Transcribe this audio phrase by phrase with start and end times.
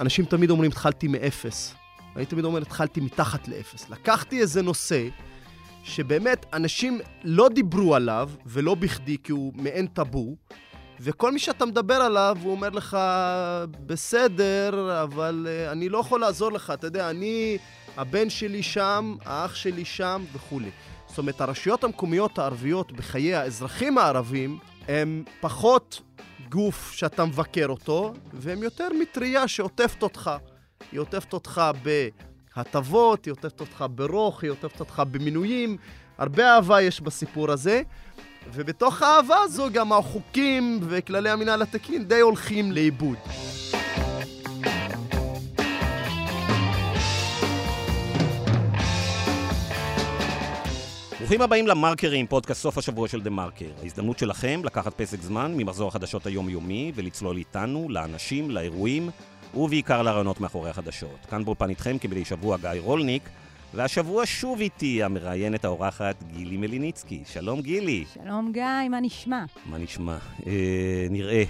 [0.00, 1.74] אנשים תמיד אומרים, התחלתי מאפס.
[2.16, 3.90] אני תמיד אומר, התחלתי מתחת לאפס.
[3.90, 5.08] לקחתי איזה נושא
[5.84, 10.36] שבאמת אנשים לא דיברו עליו, ולא בכדי, כי הוא מעין טאבו,
[11.00, 12.98] וכל מי שאתה מדבר עליו, הוא אומר לך,
[13.86, 16.70] בסדר, אבל uh, אני לא יכול לעזור לך.
[16.70, 17.58] אתה יודע, אני,
[17.96, 20.70] הבן שלי שם, האח שלי שם וכולי.
[21.06, 24.58] זאת אומרת, הרשויות המקומיות הערביות בחיי האזרחים הערבים
[24.88, 26.00] הם פחות
[26.50, 30.30] גוף שאתה מבקר אותו, והם יותר מטריה שעוטפת אותך.
[30.92, 31.62] היא עוטפת אותך
[32.56, 35.76] בהטבות, היא עוטפת אותך ברוך, היא עוטפת אותך במינויים.
[36.18, 37.82] הרבה אהבה יש בסיפור הזה.
[38.52, 43.18] ובתוך האהבה הזו גם החוקים וכללי המינהל התקין די הולכים לאיבוד.
[51.30, 53.70] ברוכים הבאים למרקרים, פודקאסט סוף השבוע של דה מרקר.
[53.82, 59.10] ההזדמנות שלכם לקחת פסק זמן ממחזור החדשות היומיומי ולצלול איתנו, לאנשים, לאירועים,
[59.54, 61.26] ובעיקר לרעיונות מאחורי החדשות.
[61.30, 63.22] כאן באולפן איתכם כמדי שבוע גיא רולניק,
[63.74, 67.22] והשבוע שוב איתי המראיינת האורחת גילי מליניצקי.
[67.26, 68.04] שלום גילי.
[68.14, 69.44] שלום גיא, מה נשמע?
[69.66, 70.18] מה נשמע?
[70.46, 71.44] אה, נראה.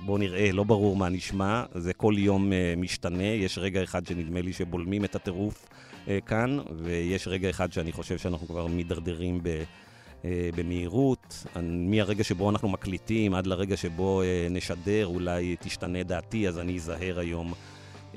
[0.00, 4.40] בואו נראה, לא ברור מה נשמע, זה כל יום אה, משתנה, יש רגע אחד שנדמה
[4.40, 5.66] לי שבולמים את הטירוף
[6.26, 9.62] כאן, ויש רגע אחד שאני חושב שאנחנו כבר מידרדרים ב...
[10.24, 16.58] אה, במהירות, מהרגע שבו אנחנו מקליטים עד לרגע שבו אה, נשדר, אולי תשתנה דעתי, אז
[16.58, 17.54] אני אזהר היום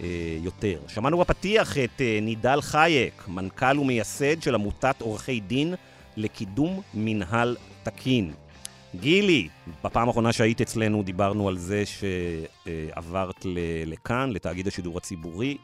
[0.02, 0.80] אה, יותר.
[0.88, 5.76] שמענו בפתיח את אה, נידל חייק, מנכ"ל ומייסד של עמותת עורכי דין
[6.18, 8.34] לקידום מנהל תקין.
[8.96, 9.48] גילי,
[9.84, 13.46] בפעם האחרונה שהיית אצלנו דיברנו על זה שעברת
[13.86, 15.58] לכאן, לתאגיד השידור הציבורי.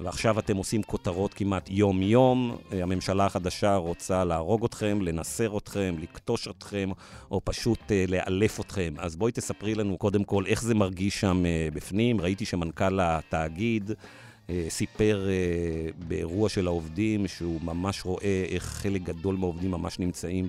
[0.00, 2.56] ועכשיו אתם עושים כותרות כמעט יום-יום.
[2.70, 6.90] הממשלה החדשה רוצה להרוג אתכם, לנסר אתכם, לכתוש אתכם,
[7.30, 8.94] או פשוט uh, לאלף אתכם.
[8.98, 12.20] אז בואי תספרי לנו קודם כל איך זה מרגיש שם uh, בפנים.
[12.20, 19.36] ראיתי שמנכ"ל התאגיד uh, סיפר uh, באירוע של העובדים שהוא ממש רואה איך חלק גדול
[19.36, 20.48] מהעובדים ממש נמצאים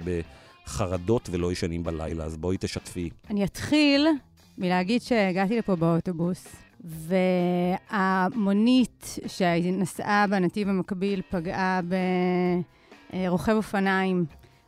[0.65, 2.23] בחרדות ולא ישנים בלילה.
[2.23, 3.09] אז בואי תשתפי.
[3.29, 4.07] אני אתחיל
[4.57, 6.70] מלהגיד שהגעתי לפה באוטובוס.
[6.83, 11.79] והמונית שנסעה בנתיב המקביל פגעה
[13.11, 14.25] ברוכב אופניים.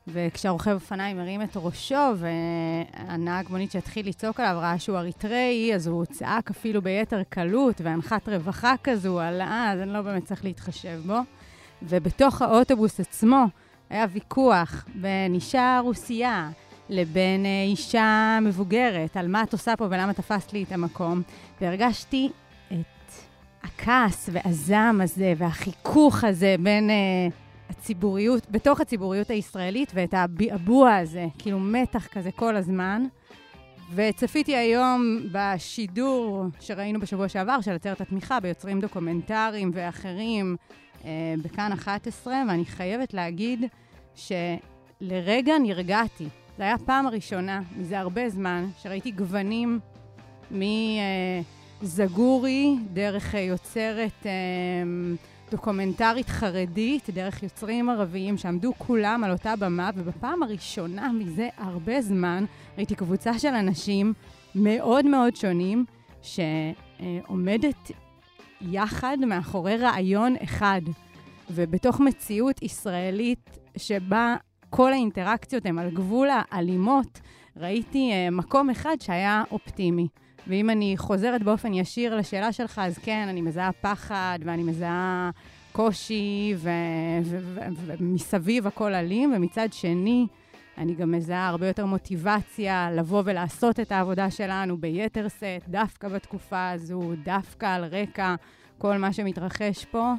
[0.07, 6.05] וכשהרוכב אופניים הרים את ראשו, והנהג מונית שהתחיל לצעוק עליו ראה שהוא אריתראי, אז הוא
[6.05, 11.17] צעק אפילו ביתר קלות, והנחת רווחה כזו על אז אני לא באמת צריך להתחשב בו.
[11.83, 13.45] ובתוך האוטובוס עצמו
[13.89, 16.49] היה ויכוח בין אישה רוסייה
[16.93, 21.21] לבין אה, אישה מבוגרת, על מה את עושה פה ולמה תפסת לי את המקום.
[21.61, 22.29] והרגשתי
[22.67, 23.11] את
[23.63, 27.33] הכעס והזעם הזה והחיכוך הזה בין uh,
[27.69, 33.05] הציבוריות, בתוך הציבוריות הישראלית, ואת הביעבוע הזה, כאילו מתח כזה כל הזמן.
[33.95, 40.55] וצפיתי היום בשידור שראינו בשבוע שעבר, של עצרת התמיכה ביוצרים דוקומנטריים ואחרים
[40.99, 41.03] uh,
[41.43, 43.65] בכאן 11, ואני חייבת להגיד
[44.15, 46.27] שלרגע נרגעתי.
[46.57, 49.79] זו הייתה הפעם הראשונה מזה הרבה זמן שראיתי גוונים
[51.81, 54.25] מזגורי, דרך יוצרת
[55.51, 62.45] דוקומנטרית חרדית, דרך יוצרים ערביים שעמדו כולם על אותה במה, ובפעם הראשונה מזה הרבה זמן
[62.77, 64.13] ראיתי קבוצה של אנשים
[64.55, 65.85] מאוד מאוד שונים,
[66.21, 67.91] שעומדת
[68.61, 70.81] יחד מאחורי רעיון אחד.
[71.49, 74.35] ובתוך מציאות ישראלית שבה
[74.75, 77.21] כל האינטראקציות הן על גבול האלימות,
[77.57, 80.07] ראיתי uh, מקום אחד שהיה אופטימי.
[80.47, 85.29] ואם אני חוזרת באופן ישיר לשאלה שלך, אז כן, אני מזהה פחד ואני מזהה
[85.71, 86.55] קושי,
[87.99, 90.27] ומסביב הכל אלים, ומצד שני,
[90.77, 96.69] אני גם מזהה הרבה יותר מוטיבציה לבוא ולעשות את העבודה שלנו ביתר שאת, דווקא בתקופה
[96.69, 98.35] הזו, דווקא על רקע
[98.77, 100.13] כל מה שמתרחש פה.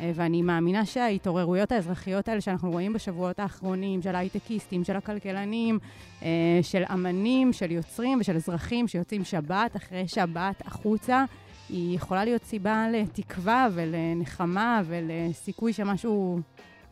[0.00, 5.78] אה, ואני מאמינה שההתעוררויות האזרחיות האלה שאנחנו רואים בשבועות האחרונים, של הייטקיסטים, של הכלכלנים,
[6.22, 6.28] אה,
[6.62, 11.24] של אמנים, של יוצרים ושל אזרחים שיוצאים שבת אחרי שבת החוצה,
[11.68, 16.40] היא יכולה להיות סיבה לתקווה ולנחמה ולסיכוי שמשהו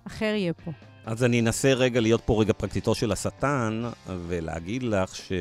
[0.06, 0.70] אחר יהיה פה.
[1.06, 5.32] אז אני אנסה רגע להיות פה רגע פרקציתו של השטן, ולהגיד לך ש...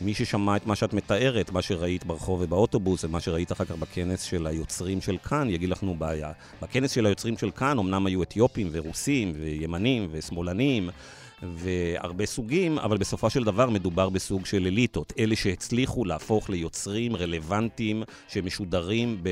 [0.00, 4.22] מי ששמע את מה שאת מתארת, מה שראית ברחוב ובאוטובוס, ומה שראית אחר כך בכנס
[4.22, 6.32] של היוצרים של כאן, יגיד לך נו בעיה.
[6.62, 10.90] בכנס של היוצרים של כאן אמנם היו אתיופים ורוסים וימנים ושמאלנים
[11.42, 15.12] והרבה סוגים, אבל בסופו של דבר מדובר בסוג של אליטות.
[15.18, 19.28] אלה שהצליחו להפוך ליוצרים רלוונטיים שמשודרים ב...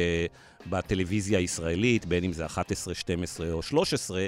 [0.71, 4.27] בטלוויזיה הישראלית, בין אם זה 11, 12 או 13.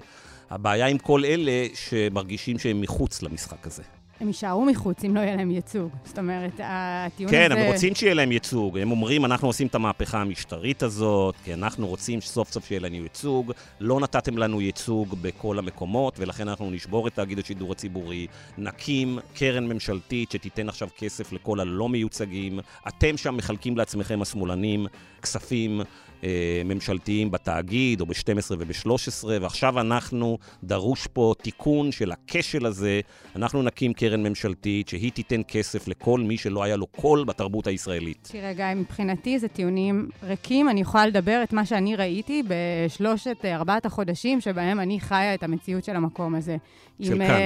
[0.50, 3.97] הבעיה עם כל אלה שמרגישים שהם מחוץ למשחק הזה.
[4.20, 5.90] הם יישארו מחוץ אם לא יהיה להם ייצוג.
[6.04, 7.60] זאת אומרת, הטיעון כן, הזה...
[7.60, 8.78] הם רוצים שיהיה להם ייצוג.
[8.78, 12.94] הם אומרים, אנחנו עושים את המהפכה המשטרית הזאת, כי אנחנו רוצים שסוף סוף שיהיה לנו
[12.94, 13.52] ייצוג.
[13.80, 18.26] לא נתתם לנו ייצוג בכל המקומות, ולכן אנחנו נשבור את תאגיד השידור הציבורי,
[18.58, 22.60] נקים קרן ממשלתית שתיתן עכשיו כסף לכל הלא מיוצגים.
[22.88, 24.86] אתם שם מחלקים לעצמכם, השמאלנים,
[25.22, 25.80] כספים.
[26.24, 33.00] אה, ממשלתיים בתאגיד, או ב-12 וב-13, ועכשיו אנחנו, דרוש פה תיקון של הכשל הזה.
[33.36, 38.28] אנחנו נקים קרן ממשלתית שהיא תיתן כסף לכל מי שלא היה לו קול בתרבות הישראלית.
[38.32, 40.68] תראה, גיא, מבחינתי זה טיעונים ריקים.
[40.68, 45.84] אני יכולה לדבר את מה שאני ראיתי בשלושת, ארבעת החודשים שבהם אני חיה את המציאות
[45.84, 46.56] של המקום הזה.
[47.02, 47.36] של עם, כאן.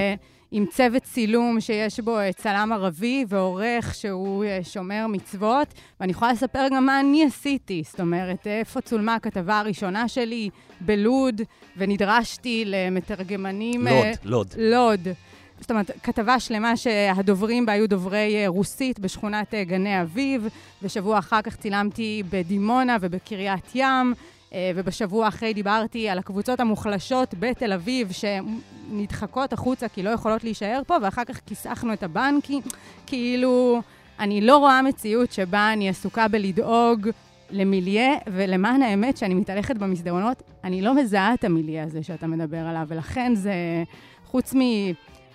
[0.55, 5.67] עם צוות צילום שיש בו אה, צלם ערבי ועורך שהוא אה, שומר מצוות,
[5.99, 7.83] ואני יכולה לספר גם מה אני עשיתי.
[7.85, 10.49] זאת אומרת, איפה צולמה הכתבה הראשונה שלי
[10.81, 11.41] בלוד,
[11.77, 13.81] ונדרשתי למתרגמנים...
[13.87, 14.47] לוד, אה, לוד.
[14.57, 15.07] לוד.
[15.59, 20.47] זאת אומרת, כתבה שלמה שהדוברים בה היו דוברי רוסית בשכונת גני אביב,
[20.81, 24.13] ושבוע אחר כך צילמתי בדימונה ובקריית ים,
[24.75, 30.95] ובשבוע אחרי דיברתי על הקבוצות המוחלשות בתל אביב, שנדחקות החוצה כי לא יכולות להישאר פה,
[31.01, 32.61] ואחר כך כיסחנו את הבנקים.
[33.05, 33.81] כאילו,
[34.19, 37.09] אני לא רואה מציאות שבה אני עסוקה בלדאוג
[37.49, 42.85] למיליה, ולמען האמת, שאני מתהלכת במסדרונות, אני לא מזהה את המיליה הזה שאתה מדבר עליו,
[42.87, 43.53] ולכן זה,
[44.25, 44.59] חוץ מ...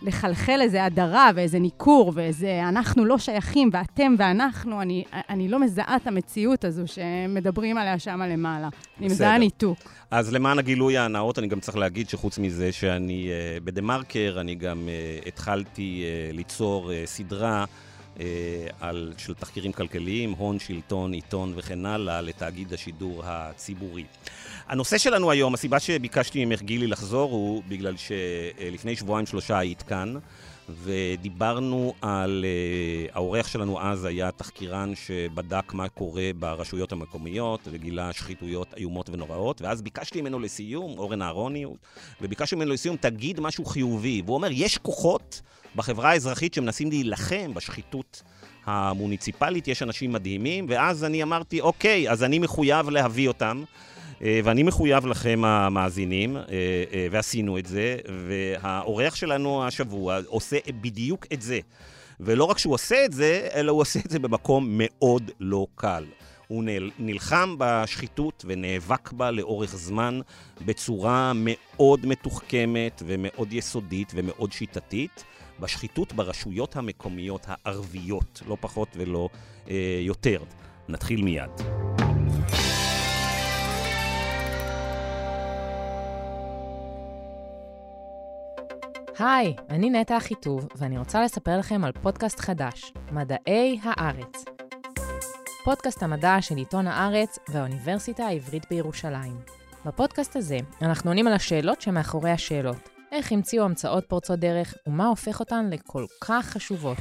[0.03, 5.97] לחלחל איזה הדרה ואיזה ניכור ואיזה אנחנו לא שייכים ואתם ואנחנו, אני, אני לא מזהה
[5.97, 8.69] את המציאות הזו שמדברים עליה שם למעלה.
[8.99, 9.15] אני בסדר.
[9.15, 9.79] מזהה ניתוק.
[10.11, 14.89] אז למען הגילוי הנאות, אני גם צריך להגיד שחוץ מזה שאני uh, בדה-מרקר, אני גם
[14.89, 17.65] uh, התחלתי uh, ליצור uh, סדרה
[18.81, 24.05] על, של תחקירים כלכליים, הון, שלטון, עיתון וכן הלאה, לתאגיד השידור הציבורי.
[24.69, 30.15] הנושא שלנו היום, הסיבה שביקשתי ממך גילי לחזור, הוא בגלל שלפני שבועיים-שלושה היית כאן.
[30.83, 32.45] ודיברנו על...
[32.45, 39.63] Uh, האורח שלנו אז היה תחקירן שבדק מה קורה ברשויות המקומיות וגילה שחיתויות איומות ונוראות,
[39.63, 41.67] ואז ביקשתי ממנו לסיום, אורן אהרוני,
[42.21, 44.23] וביקשתי ממנו לסיום, תגיד משהו חיובי.
[44.25, 45.43] והוא אומר, יש כוחות
[45.77, 48.23] בחברה האזרחית שמנסים להילחם בשחיתות
[48.65, 53.65] המוניציפלית, יש אנשים מדהימים, ואז אני אמרתי, אוקיי, אז אני מחויב להביא אותם.
[54.23, 56.43] אה, ואני מחויב לכם המאזינים, אה,
[56.93, 57.97] אה, ועשינו את זה,
[58.29, 61.61] והאורח שלנו השבוע עושה בדיוק את זה.
[62.21, 66.05] ולא רק שהוא עושה את זה, אלא הוא עושה את זה במקום מאוד לא קל.
[66.49, 70.21] הוא נל- נלחם בשחיתות ונאבק בה לאורך זמן
[70.67, 75.25] בצורה מאוד מתוחכמת ומאוד יסודית ומאוד שיטתית.
[75.61, 79.29] בשחיתות ברשויות המקומיות הערביות, לא פחות ולא
[79.71, 80.43] אה, יותר.
[80.89, 81.51] נתחיל מיד.
[89.19, 94.45] היי, אני נטע אחיטוב, ואני רוצה לספר לכם על פודקאסט חדש, מדעי הארץ.
[95.65, 99.41] פודקאסט המדע של עיתון הארץ והאוניברסיטה העברית בירושלים.
[99.87, 102.89] בפודקאסט הזה אנחנו עונים על השאלות שמאחורי השאלות.
[103.13, 106.99] איך המציאו המצאות פורצות דרך, ומה הופך אותן לכל כך חשובות.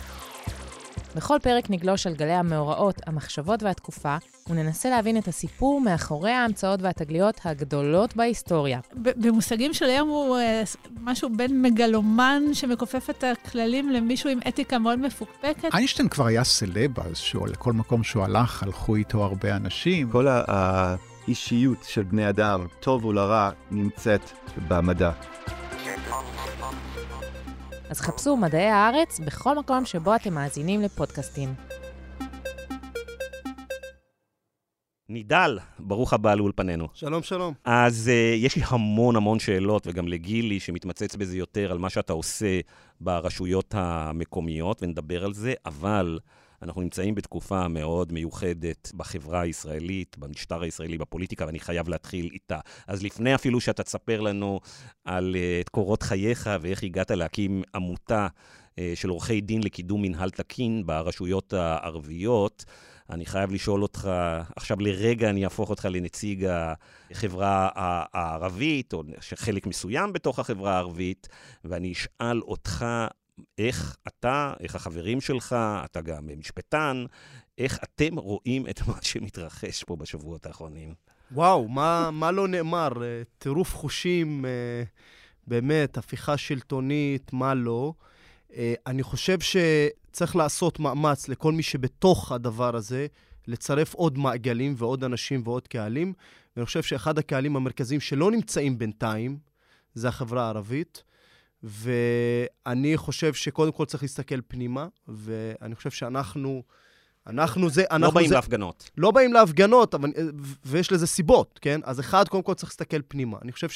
[1.15, 4.17] בכל פרק נגלוש על גלי המאורעות, המחשבות והתקופה,
[4.49, 8.79] וננסה להבין את הסיפור מאחורי ההמצאות והתגליות הגדולות בהיסטוריה.
[9.01, 10.63] ב- במושגים של היום הוא אה,
[11.01, 15.75] משהו בין מגלומן שמכופף את הכללים למישהו עם אתיקה מאוד מפוקפקת.
[15.75, 20.10] איינשטיין כבר היה סלב אז, שהוא לכל מקום שהוא הלך, הלכו איתו הרבה אנשים.
[20.12, 20.43] כל ה-
[21.27, 24.22] האישיות של בני אדם, טוב ולרע, נמצאת
[24.67, 25.12] במדע.
[27.89, 31.53] אז חפשו מדעי הארץ בכל מקום שבו אתם מאזינים לפודקאסטים.
[35.09, 36.87] נידל, ברוך הבא לאולפנינו.
[36.93, 37.53] שלום, שלום.
[37.65, 42.13] אז uh, יש לי המון המון שאלות, וגם לגילי, שמתמצץ בזה יותר, על מה שאתה
[42.13, 42.59] עושה
[43.01, 46.19] ברשויות המקומיות, ונדבר על זה, אבל
[46.61, 52.59] אנחנו נמצאים בתקופה מאוד מיוחדת בחברה הישראלית, במשטר הישראלי, בפוליטיקה, ואני חייב להתחיל איתה.
[52.87, 54.59] אז לפני אפילו שאתה תספר לנו
[55.05, 60.29] על uh, את קורות חייך ואיך הגעת להקים עמותה uh, של עורכי דין לקידום מנהל
[60.29, 62.65] תקין ברשויות הערביות,
[63.09, 64.09] אני חייב לשאול אותך,
[64.55, 66.47] עכשיו לרגע אני אהפוך אותך לנציג
[67.11, 67.69] החברה
[68.13, 69.03] הערבית, או
[69.35, 71.27] חלק מסוים בתוך החברה הערבית,
[71.65, 72.85] ואני אשאל אותך
[73.57, 77.05] איך אתה, איך החברים שלך, אתה גם משפטן,
[77.57, 80.93] איך אתם רואים את מה שמתרחש פה בשבועות האחרונים?
[81.31, 82.89] וואו, מה, מה לא נאמר?
[83.03, 84.83] אה, טירוף חושים, אה,
[85.47, 87.93] באמת, הפיכה שלטונית, מה לא.
[88.56, 93.08] אה, אני חושב שצריך לעשות מאמץ לכל מי שבתוך הדבר הזה,
[93.48, 96.13] לצרף עוד מעגלים ועוד אנשים ועוד קהלים.
[96.56, 99.38] ואני חושב שאחד הקהלים המרכזיים שלא נמצאים בינתיים,
[99.94, 101.04] זה החברה הערבית.
[101.63, 106.63] ואני חושב שקודם כל צריך להסתכל פנימה, ואני חושב שאנחנו,
[107.27, 108.36] אנחנו זה, אנחנו לא באים זה...
[108.36, 108.89] להפגנות.
[108.98, 110.12] לא באים להפגנות, אבל,
[110.66, 111.82] ויש לזה סיבות, כן?
[111.84, 113.38] אז אחד, קודם כל צריך להסתכל פנימה.
[113.42, 113.70] אני חושב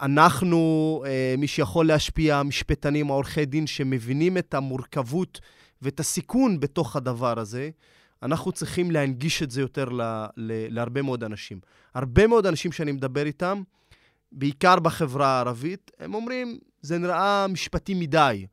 [0.00, 5.40] שאנחנו, אה, מי שיכול להשפיע, המשפטנים, העורכי דין, שמבינים את המורכבות
[5.82, 7.70] ואת הסיכון בתוך הדבר הזה,
[8.22, 10.02] אנחנו צריכים להנגיש את זה יותר ל,
[10.36, 11.60] ל, להרבה מאוד אנשים.
[11.94, 13.62] הרבה מאוד אנשים שאני מדבר איתם,
[14.32, 18.46] בעיקר בחברה הערבית, הם אומרים, זה נראה משפטי מדי.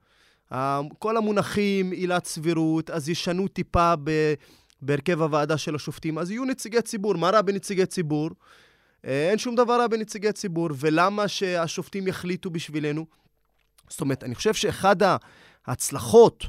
[0.99, 4.33] כל המונחים, עילת סבירות, אז ישנו טיפה ב...
[4.81, 7.17] בהרכב הוועדה של השופטים, אז יהיו נציגי ציבור.
[7.17, 8.29] מה רע בנציגי ציבור?
[9.05, 13.05] אה, אין שום דבר רע בנציגי ציבור, ולמה שהשופטים יחליטו בשבילנו?
[13.89, 14.95] זאת אומרת, אני חושב שאחד
[15.65, 16.45] ההצלחות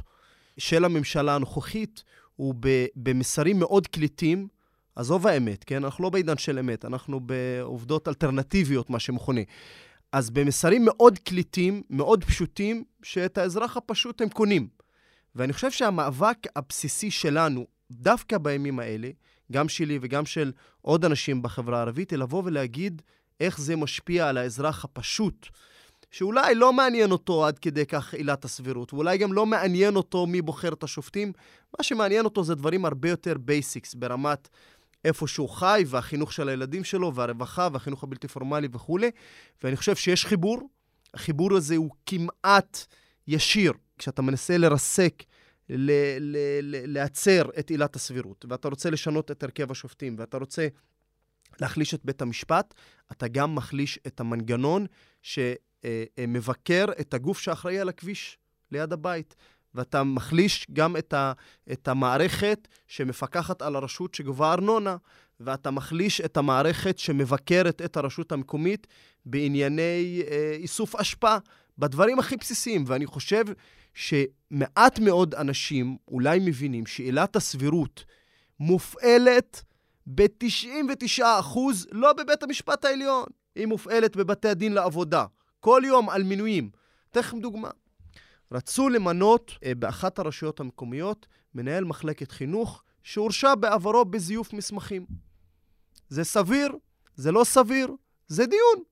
[0.57, 2.03] של הממשלה הנוכחית
[2.35, 2.55] הוא
[2.95, 4.47] במסרים מאוד קליטים,
[4.95, 5.83] עזוב האמת, כן?
[5.83, 9.41] אנחנו לא בעידן של אמת, אנחנו בעובדות אלטרנטיביות, מה שמכונה.
[10.11, 14.67] אז במסרים מאוד קליטים, מאוד פשוטים, שאת האזרח הפשוט הם קונים.
[15.35, 19.09] ואני חושב שהמאבק הבסיסי שלנו, דווקא בימים האלה,
[19.51, 23.01] גם שלי וגם של עוד אנשים בחברה הערבית, היא לבוא ולהגיד
[23.39, 25.47] איך זה משפיע על האזרח הפשוט,
[26.11, 30.41] שאולי לא מעניין אותו עד כדי כך עילת הסבירות, ואולי גם לא מעניין אותו מי
[30.41, 31.33] בוחר את השופטים.
[31.79, 34.49] מה שמעניין אותו זה דברים הרבה יותר basics, ברמת
[35.05, 39.11] איפה שהוא חי, והחינוך של הילדים שלו, והרווחה, והחינוך הבלתי פורמלי וכולי.
[39.63, 40.69] ואני חושב שיש חיבור.
[41.13, 42.85] החיבור הזה הוא כמעט
[43.27, 43.73] ישיר.
[43.97, 45.23] כשאתה מנסה לרסק,
[45.69, 50.67] ל- ל- ל- להצר את עילת הסבירות, ואתה רוצה לשנות את הרכב השופטים, ואתה רוצה
[51.61, 52.73] להחליש את בית המשפט,
[53.11, 54.85] אתה גם מחליש את המנגנון
[55.21, 58.37] שמבקר את הגוף שאחראי על הכביש
[58.71, 59.35] ליד הבית.
[59.75, 61.33] ואתה מחליש גם את, ה,
[61.71, 64.97] את המערכת שמפקחת על הרשות שגובה ארנונה,
[65.39, 68.87] ואתה מחליש את המערכת שמבקרת את הרשות המקומית
[69.25, 71.37] בענייני אה, איסוף אשפה,
[71.77, 72.83] בדברים הכי בסיסיים.
[72.87, 73.43] ואני חושב
[73.93, 78.05] שמעט מאוד אנשים אולי מבינים שעילת הסבירות
[78.59, 79.63] מופעלת
[80.07, 81.23] ב-99%
[81.91, 85.25] לא בבית המשפט העליון, היא מופעלת בבתי הדין לעבודה.
[85.59, 86.69] כל יום על מינויים.
[87.11, 87.69] אתן לכם דוגמה.
[88.51, 95.05] רצו למנות אה, באחת הרשויות המקומיות מנהל מחלקת חינוך שהורשע בעברו בזיוף מסמכים.
[96.09, 96.71] זה סביר?
[97.15, 97.91] זה לא סביר?
[98.27, 98.83] זה דיון.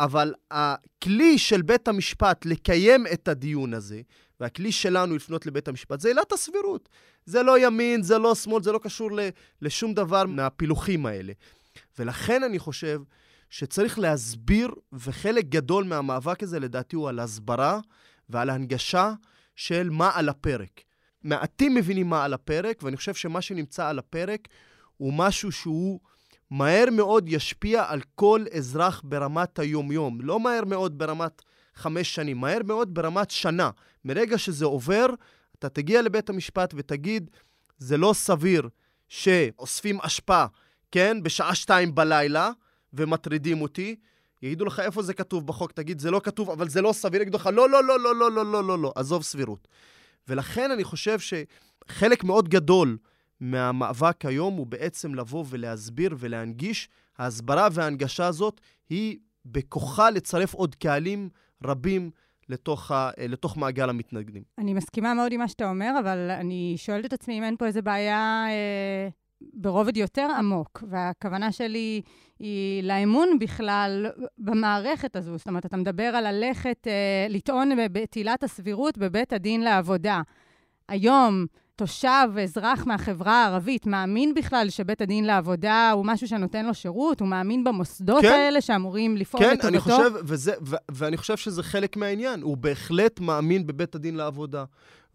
[0.00, 4.00] אבל הכלי של בית המשפט לקיים את הדיון הזה,
[4.40, 6.88] והכלי שלנו לפנות לבית המשפט, זה עילת הסבירות.
[7.26, 9.10] זה לא ימין, זה לא שמאל, זה לא קשור
[9.62, 11.32] לשום דבר מהפילוחים האלה.
[11.98, 13.02] ולכן אני חושב
[13.50, 17.80] שצריך להסביר, וחלק גדול מהמאבק הזה, לדעתי, הוא על הסברה
[18.28, 19.12] ועל ההנגשה
[19.56, 20.80] של מה על הפרק.
[21.22, 24.48] מעטים מבינים מה על הפרק, ואני חושב שמה שנמצא על הפרק
[24.96, 26.00] הוא משהו שהוא
[26.50, 30.20] מהר מאוד ישפיע על כל אזרח ברמת היום-יום.
[30.20, 31.42] לא מהר מאוד ברמת
[31.74, 33.70] חמש שנים, מהר מאוד ברמת שנה.
[34.04, 35.06] מרגע שזה עובר,
[35.58, 37.30] אתה תגיע לבית המשפט ותגיד,
[37.78, 38.68] זה לא סביר
[39.08, 40.44] שאוספים אשפה,
[40.92, 42.50] כן, בשעה שתיים בלילה
[42.92, 43.96] ומטרידים אותי,
[44.42, 47.38] יגידו לך איפה זה כתוב בחוק, תגיד, זה לא כתוב, אבל זה לא סביר, יגידו
[47.38, 49.68] לך, לא, לא, לא, לא, לא, לא, לא, לא, לא, עזוב סבירות.
[50.28, 52.96] ולכן אני חושב שחלק מאוד גדול
[53.40, 56.88] מהמאבק היום הוא בעצם לבוא ולהסביר ולהנגיש.
[57.18, 61.28] ההסברה וההנגשה הזאת היא בכוחה לצרף עוד קהלים
[61.64, 62.10] רבים
[62.48, 64.42] לתוך, ה, לתוך מעגל המתנגדים.
[64.58, 67.66] אני מסכימה מאוד עם מה שאתה אומר, אבל אני שואלת את עצמי אם אין פה
[67.66, 69.08] איזה בעיה אה,
[69.52, 72.00] ברובד יותר עמוק, והכוונה שלי
[72.38, 74.06] היא לאמון בכלל
[74.38, 75.38] במערכת הזו.
[75.38, 80.20] זאת אומרת, אתה מדבר על ללכת, אה, לטעון בתהילת הסבירות בבית הדין לעבודה.
[80.88, 81.46] היום,
[81.80, 87.20] תושב, אזרח מהחברה הערבית, מאמין בכלל שבית הדין לעבודה הוא משהו שנותן לו שירות?
[87.20, 88.32] הוא מאמין במוסדות כן.
[88.32, 89.68] האלה שאמורים לפעול כן, לטובתו?
[89.68, 92.42] כן, אני חושב, וזה, ו- ואני חושב שזה חלק מהעניין.
[92.42, 94.64] הוא בהחלט מאמין בבית הדין לעבודה,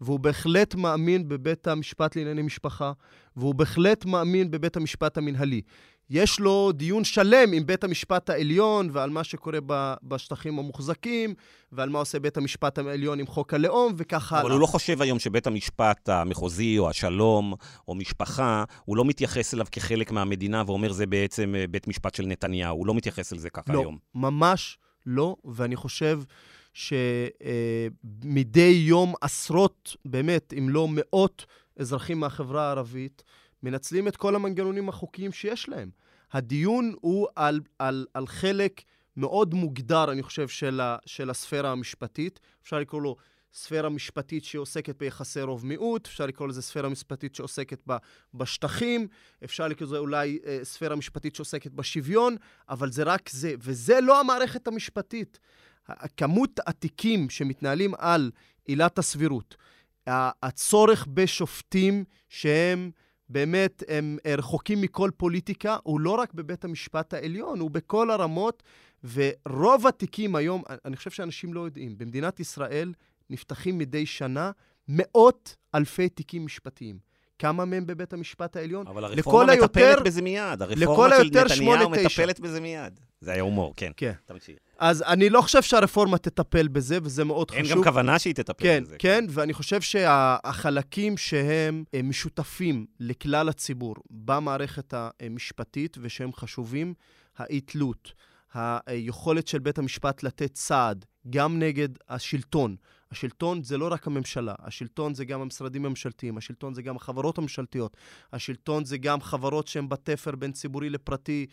[0.00, 2.92] והוא בהחלט מאמין בבית המשפט לענייני משפחה,
[3.36, 5.60] והוא בהחלט מאמין בבית המשפט המנהלי.
[6.10, 9.58] יש לו דיון שלם עם בית המשפט העליון ועל מה שקורה
[10.02, 11.34] בשטחים המוחזקים,
[11.72, 14.42] ועל מה עושה בית המשפט העליון עם חוק הלאום, וכך הלאה.
[14.42, 17.54] אבל הוא לא חושב היום שבית המשפט המחוזי, או השלום,
[17.88, 22.26] או משפחה, הוא לא מתייחס אליו כחלק מהמדינה ואומר, זה בעצם אה, בית משפט של
[22.26, 22.76] נתניהו.
[22.76, 23.98] הוא לא מתייחס אל זה ככה לא, היום.
[24.14, 26.20] לא, ממש לא, ואני חושב
[26.72, 31.46] שמדי אה, יום עשרות, באמת, אם לא מאות,
[31.78, 33.22] אזרחים מהחברה הערבית,
[33.62, 35.90] מנצלים את כל המנגנונים החוקיים שיש להם.
[36.32, 38.82] הדיון הוא על, על, על חלק
[39.16, 42.40] מאוד מוגדר, אני חושב, של, ה, של הספירה המשפטית.
[42.62, 43.16] אפשר לקרוא לו
[43.52, 47.96] ספירה משפטית שעוסקת ביחסי רוב מיעוט, אפשר לקרוא לזה ספירה משפטית שעוסקת ב,
[48.34, 49.08] בשטחים,
[49.44, 52.36] אפשר לקרוא לזה אולי אה, ספירה משפטית שעוסקת בשוויון,
[52.68, 55.38] אבל זה רק זה, וזה לא המערכת המשפטית.
[56.16, 58.30] כמות התיקים שמתנהלים על
[58.64, 59.56] עילת הסבירות,
[60.06, 62.90] הצורך בשופטים שהם
[63.28, 68.62] באמת הם רחוקים מכל פוליטיקה, הוא לא רק בבית המשפט העליון, הוא בכל הרמות,
[69.14, 72.92] ורוב התיקים היום, אני חושב שאנשים לא יודעים, במדינת ישראל
[73.30, 74.50] נפתחים מדי שנה
[74.88, 76.98] מאות אלפי תיקים משפטיים.
[77.38, 78.86] כמה מהם בבית המשפט העליון?
[78.86, 80.62] אבל הרפורמה מטפלת היותר, בזה מיד.
[80.62, 83.00] הרפורמה של נתניהו מטפלת בזה מיד.
[83.20, 83.92] זה היה הומור, כן.
[83.96, 84.12] כן.
[84.24, 84.56] תמשיך.
[84.78, 87.76] אז אני לא חושב שהרפורמה תטפל בזה, וזה מאוד אין חשוב.
[87.76, 88.96] אין גם כוונה שהיא תטפל כן, בזה.
[88.98, 96.94] כן, כן, ואני חושב שהחלקים שהם אה, משותפים לכלל הציבור במערכת המשפטית ושהם חשובים,
[97.36, 98.12] האי-תלות,
[98.54, 102.76] היכולת של בית המשפט לתת סעד גם נגד השלטון.
[103.10, 107.96] השלטון זה לא רק הממשלה, השלטון זה גם המשרדים הממשלתיים, השלטון זה גם החברות הממשלתיות,
[108.32, 111.46] השלטון זה גם חברות שהן בתפר בין ציבורי לפרטי,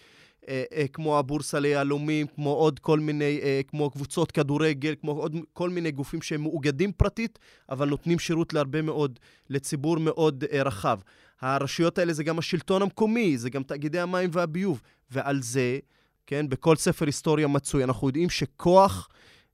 [0.50, 5.36] אה, אה, כמו הבורסה ליהלומים, כמו עוד כל מיני, אה, כמו קבוצות כדורגל, כמו עוד
[5.54, 9.20] כל מיני גופים שהם מאוגדים פרטית, אבל נותנים שירות להרבה מאוד,
[9.50, 11.00] לציבור מאוד אה, רחב.
[11.42, 14.82] הרשויות האלה זה גם השלטון המקומי, זה גם תאגידי המים והביוב,
[15.12, 15.80] ועל זה,
[16.28, 19.10] כן, בכל ספר היסטוריה מצוי, אנחנו יודעים שכוח...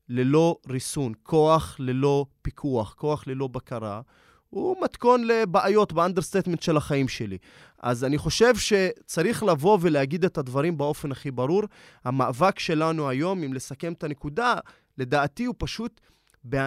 [0.09, 4.01] ללא ריסון, כוח ללא פיקוח, כוח ללא בקרה,
[4.49, 7.37] הוא מתכון לבעיות ב understatement של החיים שלי.
[7.79, 11.63] אז אני חושב שצריך לבוא ולהגיד את הדברים באופן הכי ברור.
[12.05, 14.55] המאבק שלנו היום, אם לסכם את הנקודה,
[14.97, 16.01] לדעתי הוא פשוט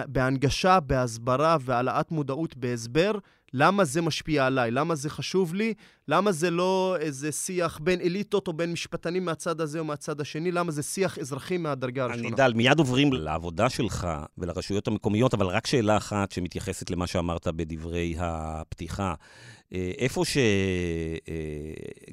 [0.07, 3.11] בהנגשה, בהסברה והעלאת מודעות, בהסבר,
[3.53, 5.73] למה זה משפיע עליי, למה זה חשוב לי,
[6.07, 10.51] למה זה לא איזה שיח בין אליטות או בין משפטנים מהצד הזה או מהצד השני,
[10.51, 12.27] למה זה שיח אזרחי מהדרגה הראשונה.
[12.27, 14.07] אני דל, מיד עוברים לעבודה שלך
[14.37, 19.13] ולרשויות המקומיות, אבל רק שאלה אחת שמתייחסת למה שאמרת בדברי הפתיחה.
[19.73, 20.23] אה, איפה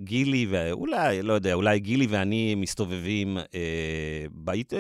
[0.01, 4.25] שגילי, ואולי, לא יודע, אולי גילי ואני מסתובבים אה,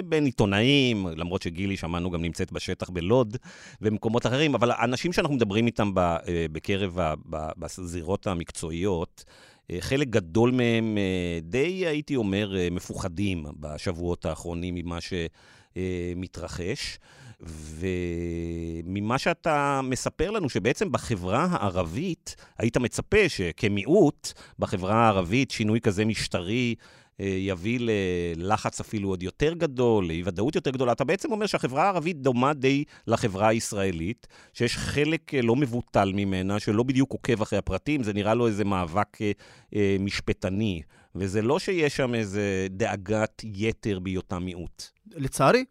[0.05, 3.37] בין עיתונאים, למרות שגילי, שמענו, גם נמצאת בשטח בלוד
[3.83, 6.17] ובמקומות אחרים, אבל אנשים שאנחנו מדברים איתם אה,
[6.53, 6.99] בקרב,
[7.59, 9.25] בזירות המקצועיות,
[9.81, 10.99] חלק גדול מהם
[11.43, 14.99] די, הייתי אומר, מפוחדים בשבועות האחרונים ממה
[15.77, 16.99] שמתרחש.
[17.43, 26.75] וממה שאתה מספר לנו, שבעצם בחברה הערבית, היית מצפה שכמיעוט, בחברה הערבית, שינוי כזה משטרי
[27.21, 30.93] אה, יביא ללחץ אפילו עוד יותר גדול, לאי-ודאות יותר גדולה.
[30.93, 36.61] אתה בעצם אומר שהחברה הערבית דומה די לחברה הישראלית, שיש חלק אה, לא מבוטל ממנה,
[36.61, 39.19] שלא בדיוק עוקב אחרי הפרטים, זה נראה לו איזה מאבק
[39.75, 40.83] אה, משפטני.
[41.15, 44.85] וזה לא שיש שם איזה דאגת יתר בהיותם מיעוט.
[45.15, 45.65] לצערי,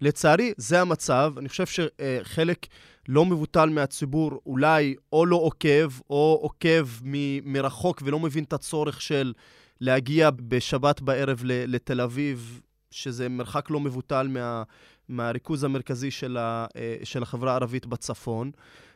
[0.00, 1.34] לצערי, זה המצב.
[1.38, 2.66] אני חושב שחלק
[3.08, 9.00] לא מבוטל מהציבור אולי או לא עוקב, או עוקב מ- מרחוק ולא מבין את הצורך
[9.00, 9.32] של
[9.80, 14.62] להגיע בשבת בערב לתל אביב, שזה מרחק לא מבוטל מה,
[15.08, 16.66] מהריכוז המרכזי של, ה,
[17.04, 18.50] של החברה הערבית בצפון.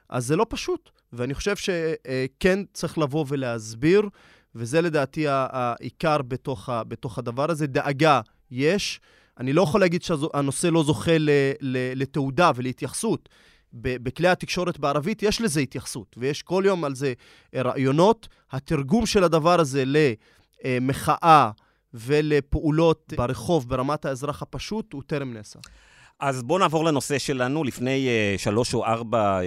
[0.09, 4.03] אז זה לא פשוט, ואני חושב שכן צריך לבוא ולהסביר,
[4.55, 7.67] וזה לדעתי העיקר בתוך, בתוך הדבר הזה.
[7.67, 9.01] דאגה יש.
[9.41, 11.17] אני לא יכול להגיד שהנושא לא זוכה
[11.95, 13.29] לתעודה ולהתייחסות.
[13.73, 17.13] בכלי התקשורת בערבית יש לזה התייחסות, ויש כל יום על זה
[17.55, 18.29] רעיונות.
[18.53, 19.85] התרגום של הדבר הזה
[20.65, 21.51] למחאה
[21.95, 25.59] ולפעולות ברחוב ברמת האזרח הפשוט הוא טרם נעשה.
[26.21, 27.65] אז בואו נעבור לנושא שלנו.
[27.65, 29.45] לפני uh, שלוש או ארבע uh,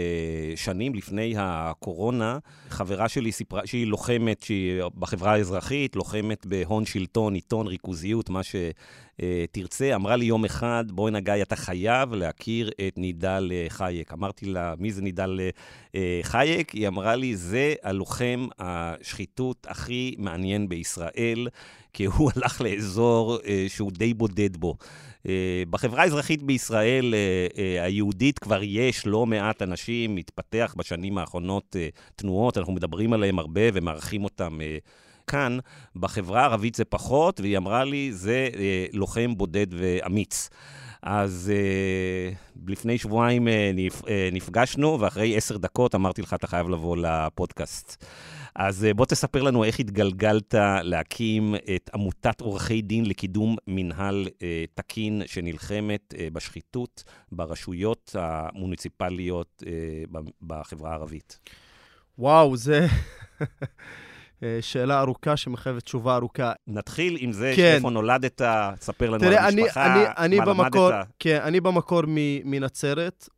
[0.58, 2.38] שנים, לפני הקורונה,
[2.70, 9.92] חברה שלי סיפרה שהיא לוחמת, שהיא בחברה האזרחית, לוחמת בהון שלטון, עיתון, ריכוזיות, מה שתרצה.
[9.92, 14.14] Uh, אמרה לי יום אחד, בואי נגעי, אתה חייב להכיר את נידל uh, חייק.
[14.14, 15.40] אמרתי לה, מי זה נידל
[15.92, 16.72] uh, חייק?
[16.72, 21.48] היא אמרה לי, זה הלוחם השחיתות הכי מעניין בישראל,
[21.94, 24.76] כי הוא הלך לאזור uh, שהוא די בודד בו.
[25.28, 31.76] אה, בחברה האזרחית בישראל אה, אה, היהודית כבר יש לא מעט אנשים, מתפתח בשנים האחרונות
[32.16, 34.60] תנועות, אנחנו מדברים עליהם הרבה ומארחים אותם.
[35.28, 35.58] כאן,
[35.96, 40.50] בחברה הערבית זה פחות, והיא אמרה לי, זה אה, לוחם בודד ואמיץ.
[41.06, 42.32] אז אה,
[42.68, 48.06] לפני שבועיים אה, נפ, אה, נפגשנו, ואחרי עשר דקות אמרתי לך, אתה חייב לבוא לפודקאסט.
[48.56, 54.66] אז אה, בוא תספר לנו איך התגלגלת להקים את עמותת עורכי דין לקידום מנהל אה,
[54.74, 61.40] תקין שנלחמת אה, בשחיתות ברשויות המוניציפליות אה, בחברה הערבית.
[62.18, 62.88] וואו, זה...
[64.62, 66.52] שאלה ארוכה שמחייבת תשובה ארוכה.
[66.68, 67.74] נתחיל עם זה, כן.
[67.76, 68.42] איפה נולדת,
[68.80, 71.08] ספר לנו תראה, על המשפחה, אני, אני, מה במקור, למדת.
[71.20, 72.02] כן, אני במקור
[72.46, 73.30] מנצרת.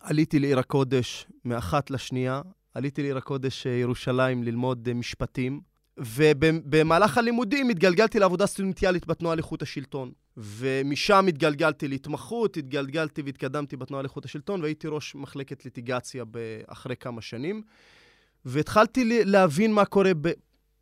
[0.00, 2.42] עליתי לעיר הקודש מאחת לשנייה,
[2.74, 5.60] עליתי לעיר הקודש אה, ירושלים ללמוד אה, משפטים,
[5.98, 10.12] ובמהלך הלימודים התגלגלתי לעבודה סטודנטיאלית בתנועה לאיכות השלטון.
[10.36, 16.24] ומשם התגלגלתי להתמחות, התגלגלתי והתקדמתי בתנועה לאיכות השלטון, והייתי ראש מחלקת ליטיגציה
[16.66, 17.62] אחרי כמה שנים.
[18.44, 20.12] והתחלתי להבין מה קורה.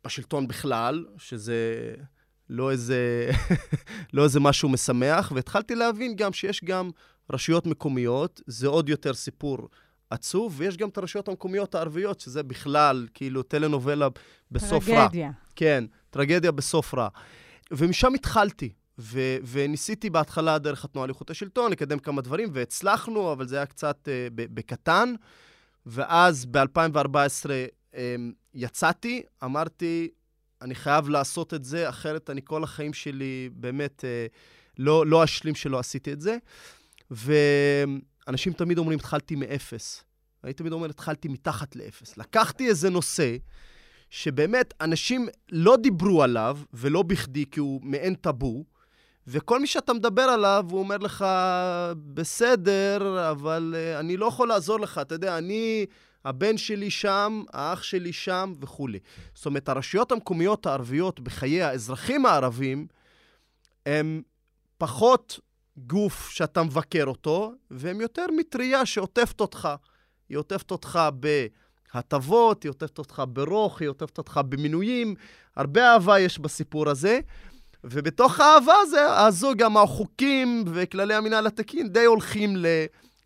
[0.05, 1.93] בשלטון בכלל, שזה
[2.49, 3.31] לא איזה,
[4.13, 6.89] לא איזה משהו משמח, והתחלתי להבין גם שיש גם
[7.29, 9.69] רשויות מקומיות, זה עוד יותר סיפור
[10.09, 14.07] עצוב, ויש גם את הרשויות המקומיות הערביות, שזה בכלל, כאילו, טלנובלה
[14.51, 14.95] בסוף רע.
[15.07, 15.31] טרגדיה.
[15.55, 17.07] כן, טרגדיה בסוף רע.
[17.71, 23.55] ומשם התחלתי, ו- וניסיתי בהתחלה דרך התנועה לאיכות השלטון לקדם כמה דברים, והצלחנו, אבל זה
[23.55, 25.13] היה קצת uh, בקטן.
[25.85, 27.45] ואז ב-2014
[27.93, 27.97] um,
[28.53, 30.09] יצאתי, אמרתי,
[30.61, 34.33] אני חייב לעשות את זה, אחרת אני כל החיים שלי באמת uh,
[34.77, 36.37] לא, לא אשלים שלא עשיתי את זה.
[37.11, 40.03] ואנשים תמיד אומרים, התחלתי מאפס.
[40.43, 42.17] אני תמיד אומר, התחלתי מתחת לאפס.
[42.17, 43.35] לקחתי איזה נושא
[44.09, 48.63] שבאמת אנשים לא דיברו עליו, ולא בכדי, כי הוא מעין טאבו,
[49.27, 51.25] וכל מי שאתה מדבר עליו, הוא אומר לך,
[52.13, 54.97] בסדר, אבל uh, אני לא יכול לעזור לך.
[54.97, 55.85] אתה יודע, אני,
[56.25, 58.99] הבן שלי שם, האח שלי שם וכולי.
[59.35, 62.87] זאת אומרת, הרשויות המקומיות הערביות בחיי האזרחים הערבים,
[63.85, 64.21] הם
[64.77, 65.39] פחות
[65.77, 69.69] גוף שאתה מבקר אותו, והם יותר מטריה שעוטפת אותך.
[70.29, 70.99] היא עוטפת אותך
[71.93, 75.15] בהטבות, היא עוטפת אותך ברוך, היא עוטפת אותך במינויים.
[75.55, 77.19] הרבה אהבה יש בסיפור הזה.
[77.83, 78.73] ובתוך האהבה
[79.27, 82.55] הזו גם החוקים וכללי המינהל התקין די הולכים.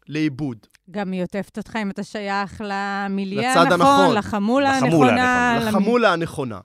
[0.09, 0.57] לאיבוד.
[0.91, 5.59] גם היא עוטפת אותך אם אתה שייך למיליה הנכון, הנכון, לחמולה הנכונה.
[5.61, 6.59] לחמולה הנכונה.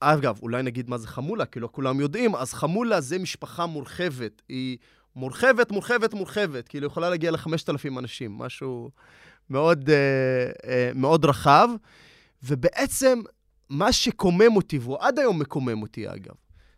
[0.00, 2.34] אגב, אולי נגיד מה זה חמולה, כי לא כולם יודעים.
[2.34, 4.42] אז חמולה זה משפחה מורחבת.
[4.48, 4.78] היא
[5.16, 6.68] מורחבת, מורחבת, מורחבת.
[6.68, 8.90] כאילו, יכולה להגיע ל-5,000 אנשים, משהו
[9.50, 11.68] מאוד, אה, אה, מאוד רחב.
[12.42, 13.20] ובעצם,
[13.70, 16.34] מה שקומם אותי, והוא עד היום מקומם אותי, אגב,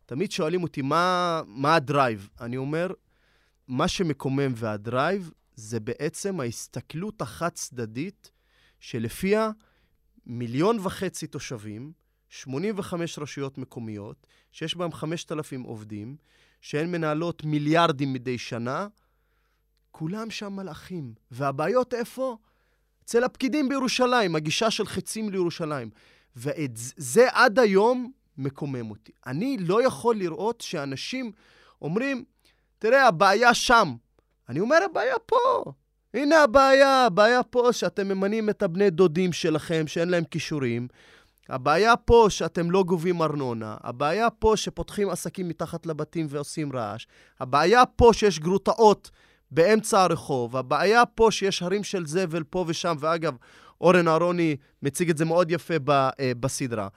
[0.07, 2.29] תמיד שואלים אותי, מה, מה ה drive?
[2.41, 2.93] אני אומר,
[3.69, 8.31] מה שמקומם וה drive זה בעצם ההסתכלות החד-צדדית
[8.81, 9.51] שלפיה
[10.27, 11.93] מיליון וחצי תושבים,
[12.29, 16.17] 85 רשויות מקומיות, שיש בהן 5,000 עובדים,
[16.61, 18.87] שהן מנהלות מיליארדים מדי שנה,
[19.91, 21.15] כולם שם מלאכים.
[21.31, 22.37] והבעיות איפה?
[23.05, 25.91] אצל הפקידים בירושלים, הגישה של חצים לירושלים.
[26.37, 29.13] וזה עד היום מקומם אותי.
[29.27, 31.33] אני לא יכול לראות שאנשים
[31.83, 32.25] אומרים,
[32.79, 33.95] תראה, הבעיה שם.
[34.49, 35.73] אני אומר, הבעיה פה.
[36.15, 40.89] הנה הבעיה, הבעיה פה שאתם ממנים את הבני דודים שלכם, שאין להם כישורים.
[41.49, 43.77] הבעיה פה שאתם לא גובים ארנונה.
[43.81, 47.07] הבעיה פה שפותחים עסקים מתחת לבתים ועושים רעש.
[47.41, 49.11] הבעיה פה שיש גרוטאות
[49.51, 50.57] באמצע הרחוב.
[50.57, 53.37] הבעיה פה שיש הרים של זבל פה ושם, ואגב,
[53.81, 56.89] אורן אהרוני מציג את זה מאוד יפה ב, uh, בסדרה.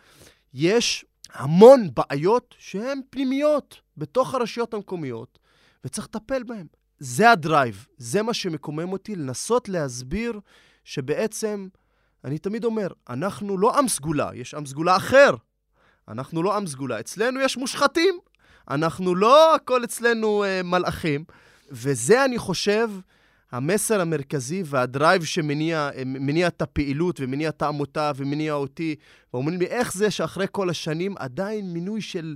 [0.53, 5.39] יש המון בעיות שהן פנימיות בתוך הרשויות המקומיות,
[5.85, 6.67] וצריך לטפל בהן.
[7.03, 10.39] זה הדרייב, זה מה שמקומם אותי, לנסות להסביר
[10.83, 11.67] שבעצם,
[12.25, 15.35] אני תמיד אומר, אנחנו לא עם סגולה, יש עם סגולה אחר.
[16.07, 16.99] אנחנו לא עם סגולה.
[16.99, 18.15] אצלנו יש מושחתים,
[18.69, 21.23] אנחנו לא הכל אצלנו אה, מלאכים.
[21.71, 22.89] וזה, אני חושב,
[23.51, 28.95] המסר המרכזי והדרייב שמניע את הפעילות ומניע את העמותה ומניע אותי,
[29.33, 32.35] ואומרים לי, איך זה שאחרי כל השנים עדיין מינוי של...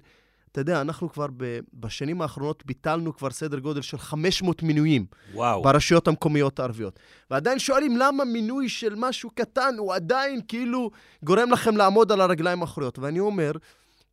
[0.56, 5.06] אתה יודע, אנחנו כבר ב, בשנים האחרונות ביטלנו כבר סדר גודל של 500 מינויים.
[5.34, 5.64] וואו.
[5.64, 7.00] ברשויות המקומיות הערביות.
[7.32, 10.92] ועדיין שואלים למה מינוי של משהו קטן הוא עדיין כאילו
[11.24, 13.00] גורם לכם לעמוד על הרגליים האחוריות.
[13.00, 13.52] ואני אומר,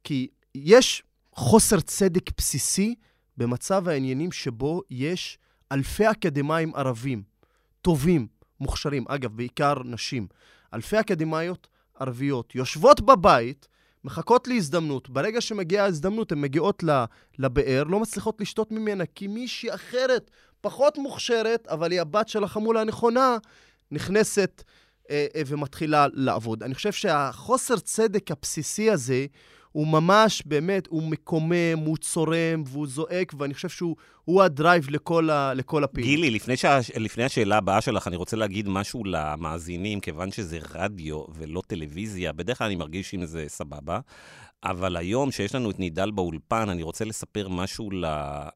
[0.05, 1.02] כי יש
[1.33, 2.94] חוסר צדק בסיסי
[3.37, 5.38] במצב העניינים שבו יש
[5.72, 7.22] אלפי אקדמאים ערבים,
[7.83, 8.26] טובים,
[8.61, 10.26] מוכשרים, אגב, בעיקר נשים,
[10.74, 11.68] אלפי אקדמאיות
[12.00, 13.68] ערביות, יושבות בבית,
[14.04, 15.10] מחכות להזדמנות.
[15.10, 16.84] ברגע שמגיעה ההזדמנות, הן מגיעות
[17.38, 22.80] לבאר, לא מצליחות לשתות ממנה, כי מישהי אחרת, פחות מוכשרת, אבל היא הבת של החמולה
[22.80, 23.36] הנכונה,
[23.90, 24.62] נכנסת
[25.10, 26.62] אה, אה, ומתחילה לעבוד.
[26.62, 29.26] אני חושב שהחוסר צדק הבסיסי הזה,
[29.72, 35.54] הוא ממש, באמת, הוא מקומם, הוא צורם והוא זועק, ואני חושב שהוא הדרייב לכל, ה,
[35.54, 36.11] לכל הפעילות.
[36.11, 41.24] גילי, לפני, שה, לפני השאלה הבאה שלך, אני רוצה להגיד משהו למאזינים, כיוון שזה רדיו
[41.35, 44.00] ולא טלוויזיה, בדרך כלל אני מרגיש עם זה סבבה.
[44.64, 47.90] אבל היום, שיש לנו את נידל באולפן, אני רוצה לספר משהו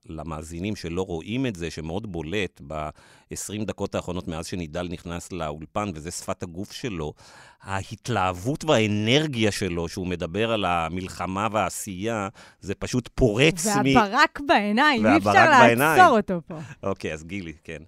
[0.09, 6.11] למאזינים שלא רואים את זה, שמאוד בולט ב-20 דקות האחרונות מאז שנידל נכנס לאולפן, וזה
[6.11, 7.13] שפת הגוף שלו.
[7.63, 12.29] ההתלהבות והאנרגיה שלו, שהוא מדבר על המלחמה והעשייה,
[12.61, 13.97] זה פשוט פורץ מ...
[13.97, 16.59] והברק בעיניים, אי אפשר לעצור אותו פה.
[16.83, 17.83] אוקיי, אז גילי, כן.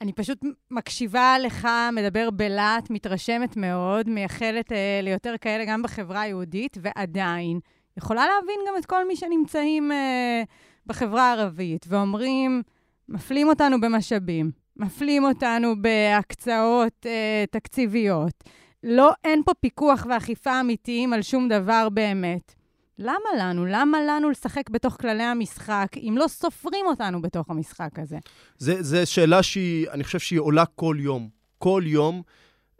[0.00, 0.38] אני פשוט
[0.70, 7.60] מקשיבה לך, מדבר בלהט, מתרשמת מאוד, מייחלת אה, ליותר כאלה גם בחברה היהודית, ועדיין
[7.96, 10.42] יכולה להבין גם את כל מי שנמצאים אה,
[10.86, 12.62] בחברה הערבית ואומרים,
[13.08, 18.44] מפלים אותנו במשאבים, מפלים אותנו בהקצאות אה, תקציביות,
[18.82, 22.59] לא, אין פה פיקוח ואכיפה אמיתיים על שום דבר באמת.
[23.00, 23.66] למה לנו?
[23.66, 28.18] למה לנו לשחק בתוך כללי המשחק, אם לא סופרים אותנו בתוך המשחק הזה?
[28.58, 31.28] זו שאלה שהיא, אני חושב שהיא עולה כל יום.
[31.58, 32.22] כל יום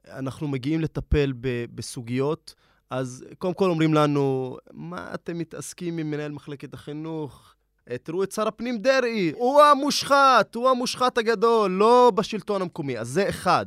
[0.09, 2.55] אנחנו מגיעים לטפל ב, בסוגיות,
[2.91, 7.55] אז קודם כל אומרים לנו, מה אתם מתעסקים עם מנהל מחלקת החינוך?
[8.03, 12.99] תראו את שר הפנים דרעי, הוא המושחת, הוא המושחת הגדול, לא בשלטון המקומי.
[12.99, 13.67] אז זה אחד.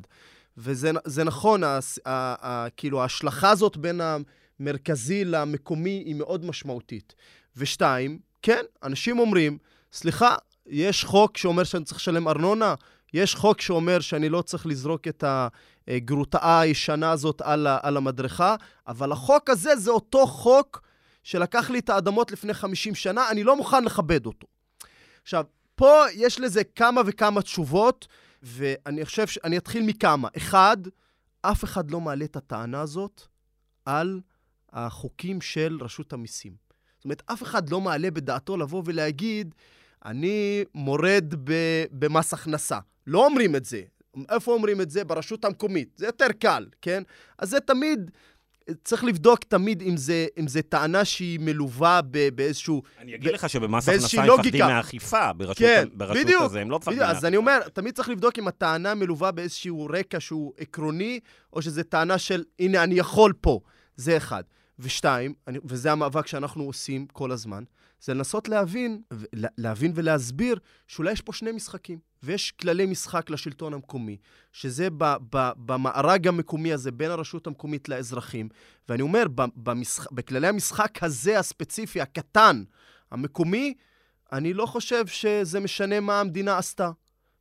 [0.57, 2.09] וזה נכון, ה, ה,
[2.47, 4.01] ה, כאילו ההשלכה הזאת בין
[4.63, 7.15] המרכזי למקומי היא מאוד משמעותית.
[7.57, 9.57] ושתיים, כן, אנשים אומרים,
[9.93, 12.75] סליחה, יש חוק שאומר שאני צריך לשלם ארנונה,
[13.13, 15.23] יש חוק שאומר שאני לא צריך לזרוק את
[15.87, 18.55] הגרוטאה הישנה הזאת על, על המדרכה,
[18.87, 20.81] אבל החוק הזה זה אותו חוק
[21.23, 24.47] שלקח לי את האדמות לפני 50 שנה, אני לא מוכן לכבד אותו.
[25.23, 25.45] עכשיו,
[25.75, 28.07] פה יש לזה כמה וכמה תשובות,
[28.43, 30.27] ואני חושב שאני אתחיל מכמה.
[30.37, 30.77] אחד,
[31.41, 33.21] אף אחד לא מעלה את הטענה הזאת
[33.85, 34.19] על
[34.73, 36.53] החוקים של רשות המיסים.
[36.97, 39.55] זאת אומרת, אף אחד לא מעלה בדעתו לבוא ולהגיד,
[40.05, 41.33] אני מורד
[41.91, 42.79] במס הכנסה.
[43.07, 43.81] לא אומרים את זה.
[44.29, 45.03] איפה אומרים את זה?
[45.03, 45.89] ברשות המקומית.
[45.97, 47.03] זה יותר קל, כן?
[47.37, 48.11] אז זה תמיד,
[48.83, 52.83] צריך לבדוק תמיד אם זה, אם זה טענה שהיא מלווה ב, באיזשהו...
[52.99, 56.69] אני אגיד ב, לך שבמס הכנסה הם מפחדים מהאכיפה ברשות, כן, ברשות בדיוק, הזה, הם
[56.69, 57.17] לא מפחדים מהאכיפה.
[57.17, 61.19] אז אני אומר, תמיד צריך לבדוק אם הטענה מלווה באיזשהו רקע שהוא עקרוני,
[61.53, 63.59] או שזו טענה של, הנה, אני יכול פה.
[63.95, 64.43] זה אחד.
[64.79, 67.63] ושתיים, אני, וזה המאבק שאנחנו עושים כל הזמן,
[68.01, 69.01] זה לנסות להבין,
[69.57, 74.17] להבין ולהסביר שאולי יש פה שני משחקים, ויש כללי משחק לשלטון המקומי,
[74.51, 78.49] שזה ב, ב, במארג המקומי הזה בין הרשות המקומית לאזרחים.
[78.89, 82.63] ואני אומר, במשח, בכללי המשחק הזה הספציפי, הקטן,
[83.11, 83.73] המקומי,
[84.31, 86.91] אני לא חושב שזה משנה מה המדינה עשתה.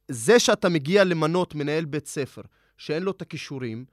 [0.09, 2.42] זה שאתה מגיע למנות מנהל בית ספר
[2.77, 3.85] שאין לו את הכישורים,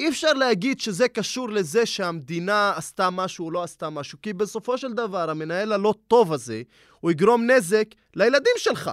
[0.00, 4.78] אי אפשר להגיד שזה קשור לזה שהמדינה עשתה משהו או לא עשתה משהו, כי בסופו
[4.78, 6.62] של דבר, המנהל הלא טוב הזה,
[7.00, 8.90] הוא יגרום נזק לילדים שלך.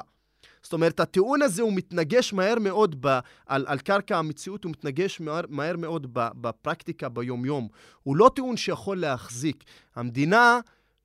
[0.64, 5.22] זאת אומרת, הטיעון הזה הוא מתנגש מהר מאוד ב, על, על קרקע המציאות, הוא מתנגש
[5.22, 7.68] מהר, מהר מאוד ב, בפרקטיקה, ביום-יום.
[8.04, 9.64] הוא לא טיעון שיכול להחזיק.
[9.96, 10.60] המדינה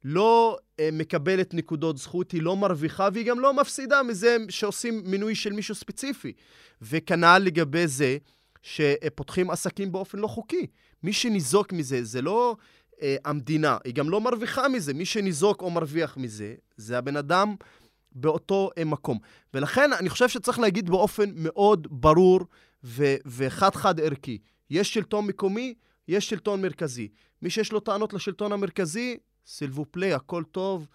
[0.05, 5.35] לא אה, מקבלת נקודות זכות, היא לא מרוויחה והיא גם לא מפסידה מזה שעושים מינוי
[5.35, 6.33] של מישהו ספציפי.
[6.83, 8.19] וכנ"ל לגבי זה
[8.65, 10.67] שפותחים עסקים באופן לא חוקי.
[11.03, 12.57] מי שניזוק מזה זה לא
[13.03, 14.95] אה, המדינה, היא גם לא מרוויחה מזה.
[14.95, 17.55] מי שניזוק או מרוויח מזה, זה הבן אדם
[18.13, 19.19] באותו אה, מקום.
[19.55, 22.41] ולכן אני חושב שצריך להגיד באופן מאוד ברור
[22.85, 24.39] ו- וחד-חד ערכי.
[24.71, 25.75] יש שלטון מקומי,
[26.09, 27.09] יש שלטון מרכזי.
[27.43, 30.87] מי שיש לו טענות לשלטון המרכזי, סילבו פליי, הכל טוב.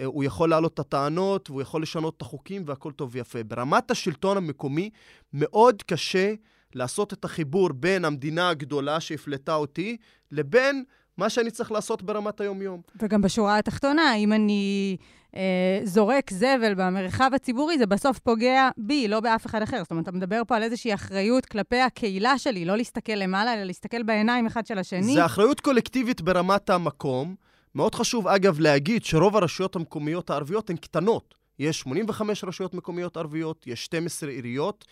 [0.00, 3.42] אה, הוא יכול להעלות את הטענות, והוא יכול לשנות את החוקים, והכל טוב ויפה.
[3.42, 4.90] ברמת השלטון המקומי,
[5.32, 6.34] מאוד קשה
[6.74, 9.96] לעשות את החיבור בין המדינה הגדולה שהפלטה אותי,
[10.32, 10.84] לבין
[11.16, 12.80] מה שאני צריך לעשות ברמת היום-יום.
[13.02, 14.96] וגם בשורה התחתונה, אם אני
[15.36, 19.78] אה, זורק זבל במרחב הציבורי, זה בסוף פוגע בי, לא באף אחד אחר.
[19.82, 23.64] זאת אומרת, אתה מדבר פה על איזושהי אחריות כלפי הקהילה שלי, לא להסתכל למעלה, אלא
[23.64, 25.14] להסתכל בעיניים אחד של השני.
[25.14, 27.34] זה אחריות קולקטיבית ברמת המקום.
[27.74, 31.34] מאוד חשוב, אגב, להגיד שרוב הרשויות המקומיות הערביות הן קטנות.
[31.58, 34.84] יש 85 רשויות מקומיות ערביות, יש 12 עיריות.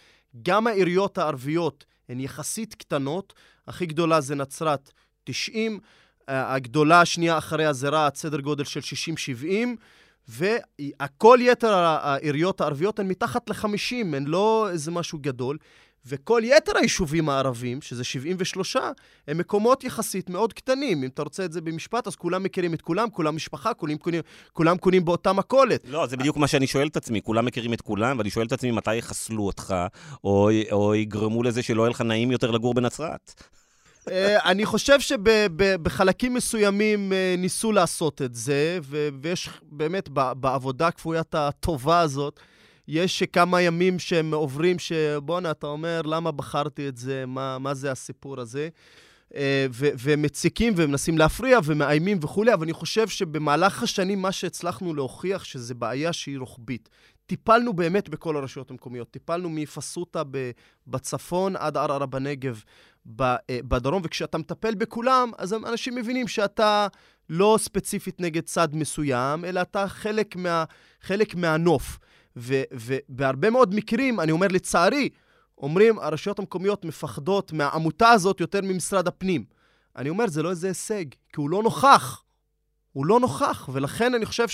[0.42, 3.32] גם העיריות הערביות הן יחסית קטנות,
[3.68, 4.90] הכי גדולה זה נצרת,
[5.24, 5.80] 90,
[6.28, 8.80] הגדולה השנייה אחריה זה רהט, סדר גודל של
[10.28, 15.58] 60-70, וכל יתר העיריות הערביות הן מתחת ל-50, הן לא איזה משהו גדול.
[16.06, 18.76] וכל יתר היישובים הערבים, שזה 73,
[19.28, 21.02] הם מקומות יחסית מאוד קטנים.
[21.02, 24.20] אם אתה רוצה את זה במשפט, אז כולם מכירים את כולם, כולם משפחה, כולם קונים,
[24.52, 25.84] כולם קונים באותה מכולת.
[25.88, 27.22] לא, זה בדיוק מה שאני שואל את עצמי.
[27.22, 29.74] כולם מכירים את כולם, ואני שואל את עצמי מתי יחסלו אותך,
[30.24, 33.34] או, או יגרמו לזה שלא יהיה לך נעים יותר לגור בנצרת.
[34.10, 38.78] אה, אני חושב שבחלקים מסוימים אה, ניסו לעשות את זה,
[39.20, 42.40] ויש באמת בעבודה הכפוית הטובה הזאת,
[42.94, 47.24] יש כמה ימים שהם עוברים, שבואנה, אתה אומר, למה בחרתי את זה?
[47.26, 48.68] מה, מה זה הסיפור הזה?
[49.34, 55.74] אה, ומציקים ומנסים להפריע ומאיימים וכולי, אבל אני חושב שבמהלך השנים מה שהצלחנו להוכיח שזה
[55.74, 56.88] בעיה שהיא רוחבית.
[57.26, 59.10] טיפלנו באמת בכל הרשויות המקומיות.
[59.10, 60.22] טיפלנו מפסוטה
[60.86, 62.62] בצפון עד ערערה בנגב
[63.20, 66.86] אה, בדרום, וכשאתה מטפל בכולם, אז אנשים מבינים שאתה
[67.30, 70.64] לא ספציפית נגד צד מסוים, אלא אתה חלק, מה,
[71.02, 71.98] חלק מהנוף.
[72.36, 75.08] ובהרבה מאוד מקרים, אני אומר לצערי,
[75.58, 79.44] אומרים, הרשויות המקומיות מפחדות מהעמותה הזאת יותר ממשרד הפנים.
[79.96, 82.22] אני אומר, זה לא איזה הישג, כי הוא לא נוכח.
[82.92, 84.46] הוא לא נוכח, ולכן אני חושב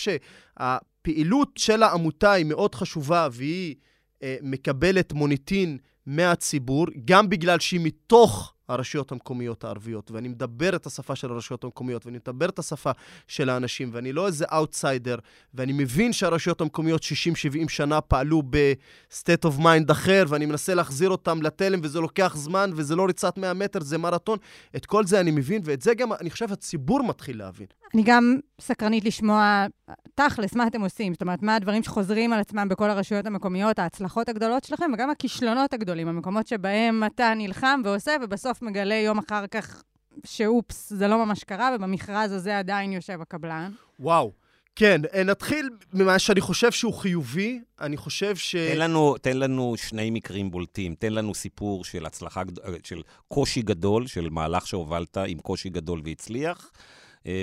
[0.56, 3.74] הפעילות של העמותה היא מאוד חשובה, והיא
[4.22, 11.16] אה, מקבלת מוניטין מהציבור, גם בגלל שהיא מתוך הרשויות המקומיות הערביות, ואני מדבר את השפה
[11.16, 12.90] של הרשויות המקומיות, ואני מדבר את השפה
[13.28, 15.16] של האנשים, ואני לא איזה אאוטסיידר,
[15.54, 21.11] ואני מבין שהרשויות המקומיות 60-70 שנה פעלו ב state of mind אחר, ואני מנסה להחזיר
[21.11, 24.38] אותם לתלם, וזה לוקח זמן, וזה לא ריצת 100 מטר, זה מרתון.
[24.76, 27.66] את כל זה אני מבין, ואת זה גם, אני חושב, הציבור מתחיל להבין.
[27.94, 29.66] אני גם סקרנית לשמוע,
[30.14, 31.12] תכלס, מה אתם עושים?
[31.12, 35.74] זאת אומרת, מה הדברים שחוזרים על עצמם בכל הרשויות המקומיות, ההצלחות הגדולות שלכם, וגם הכישלונות
[35.74, 39.83] הגדולים, המקומות שבהם אתה נלחם ועושה, ובסוף מגלה יום אחר כך
[40.27, 43.72] שאופס, זה לא ממש קרה, ובמכרז הזה עדיין יושב הקבלן.
[44.01, 44.33] וואו.
[44.77, 47.61] כן, אה, נתחיל ממה שאני חושב שהוא חיובי.
[47.81, 48.57] אני חושב ש...
[48.57, 50.94] תן לנו, תן לנו שני מקרים בולטים.
[50.94, 52.42] תן לנו סיפור של הצלחה,
[52.85, 56.97] של קושי גדול, של מהלך שהובלת עם קושי גדול והצליח, אה,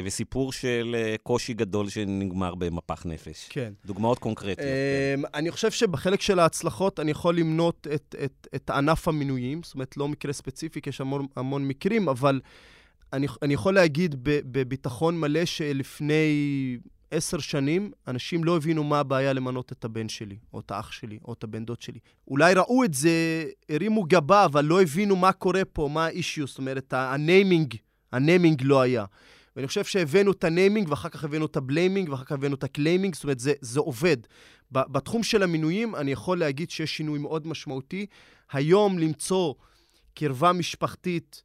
[0.06, 3.48] וסיפור של אה, קושי גדול שנגמר במפח נפש.
[3.50, 3.74] כן.
[3.86, 4.58] דוגמאות קונקרטיות.
[4.58, 5.22] כן.
[5.34, 9.98] אני חושב שבחלק של ההצלחות אני יכול למנות את, את, את ענף המינויים, זאת אומרת,
[9.98, 12.42] לא מקרה ספציפי, כי יש המון, המון מקרים, אבל
[13.14, 16.78] אני, אני יכול להגיד בביטחון מלא שלפני
[17.12, 21.20] עשר שנים, אנשים לא הבינו מה הבעיה למנות את הבן שלי, או את האח שלי,
[21.26, 22.00] או את הבן דוד שלי.
[22.28, 26.48] אולי ראו את זה, הרימו גבה, אבל לא הבינו מה קורה פה, מה ה issue,
[26.48, 27.76] זאת אומרת, ה naming,
[28.12, 29.06] ה naming לא היה.
[29.56, 32.56] ואני חושב שהבאנו את ה naming, ואחר כך הבאנו את ה blaming, ואחר כך הבאנו
[32.56, 34.18] את ה claiming, זאת אומרת, זה, זה עובד.
[34.72, 38.06] בתחום של המינויים, אני יכול להגיד שיש שינוי מאוד משמעותי.
[38.52, 39.54] היום למצוא
[40.14, 41.44] קרבה משפחתית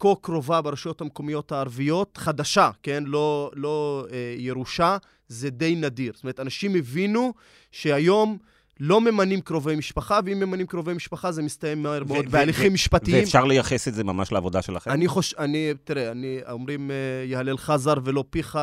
[0.00, 3.04] כה קרובה ברשויות המקומיות הערביות, חדשה, כן?
[3.06, 4.96] לא, לא אה, ירושה,
[5.28, 6.12] זה די נדיר.
[6.14, 7.32] זאת אומרת, אנשים הבינו
[7.72, 8.38] שהיום...
[8.80, 13.18] לא ממנים קרובי משפחה, ואם ממנים קרובי משפחה זה מסתיים מהר מאוד בהליכים משפטיים.
[13.18, 14.90] ואפשר לייחס את זה ממש לעבודה שלכם?
[14.90, 18.58] אני חושב, אני, תראה, אני, אומרים אה, יהלל חזר ולא פיך,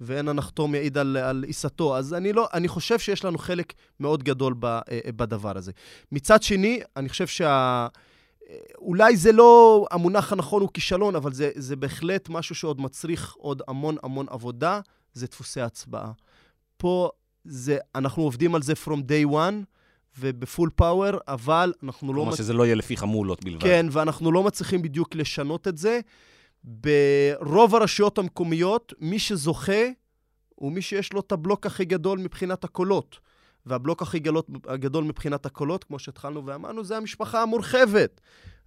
[0.00, 4.22] ואין הנחתום יעיד על, על עיסתו, אז אני לא, אני חושב שיש לנו חלק מאוד
[4.22, 4.80] גדול ב, אה,
[5.16, 5.72] בדבר הזה.
[6.12, 7.86] מצד שני, אני חושב שה...
[8.78, 13.62] אולי זה לא המונח הנכון הוא כישלון, אבל זה, זה בהחלט משהו שעוד מצריך עוד
[13.68, 14.80] המון המון עבודה,
[15.12, 16.12] זה דפוסי הצבעה.
[16.76, 17.10] פה
[17.44, 19.64] זה, אנחנו עובדים על זה from day one,
[20.18, 22.20] ובפול פאוור, אבל אנחנו לא...
[22.22, 23.62] כלומר שזה לא יהיה לפי חמולות בלבד.
[23.62, 26.00] כן, ואנחנו לא מצליחים בדיוק לשנות את זה.
[26.64, 29.82] ברוב הרשויות המקומיות, מי שזוכה
[30.54, 33.18] הוא מי שיש לו את הבלוק הכי גדול מבחינת הקולות.
[33.66, 38.20] והבלוק הכי גדול, הגדול מבחינת הקולות, כמו שהתחלנו ואמרנו, זה המשפחה המורחבת.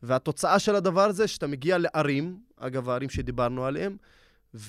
[0.03, 3.97] והתוצאה של הדבר הזה, שאתה מגיע לערים, אגב, הערים שדיברנו עליהם,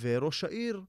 [0.00, 0.80] וראש העיר,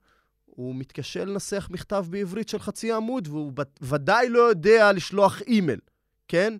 [0.55, 5.79] הוא מתקשה לנסח מכתב בעברית של חצי עמוד, והוא ודאי לא יודע לשלוח אימייל,
[6.27, 6.53] כן?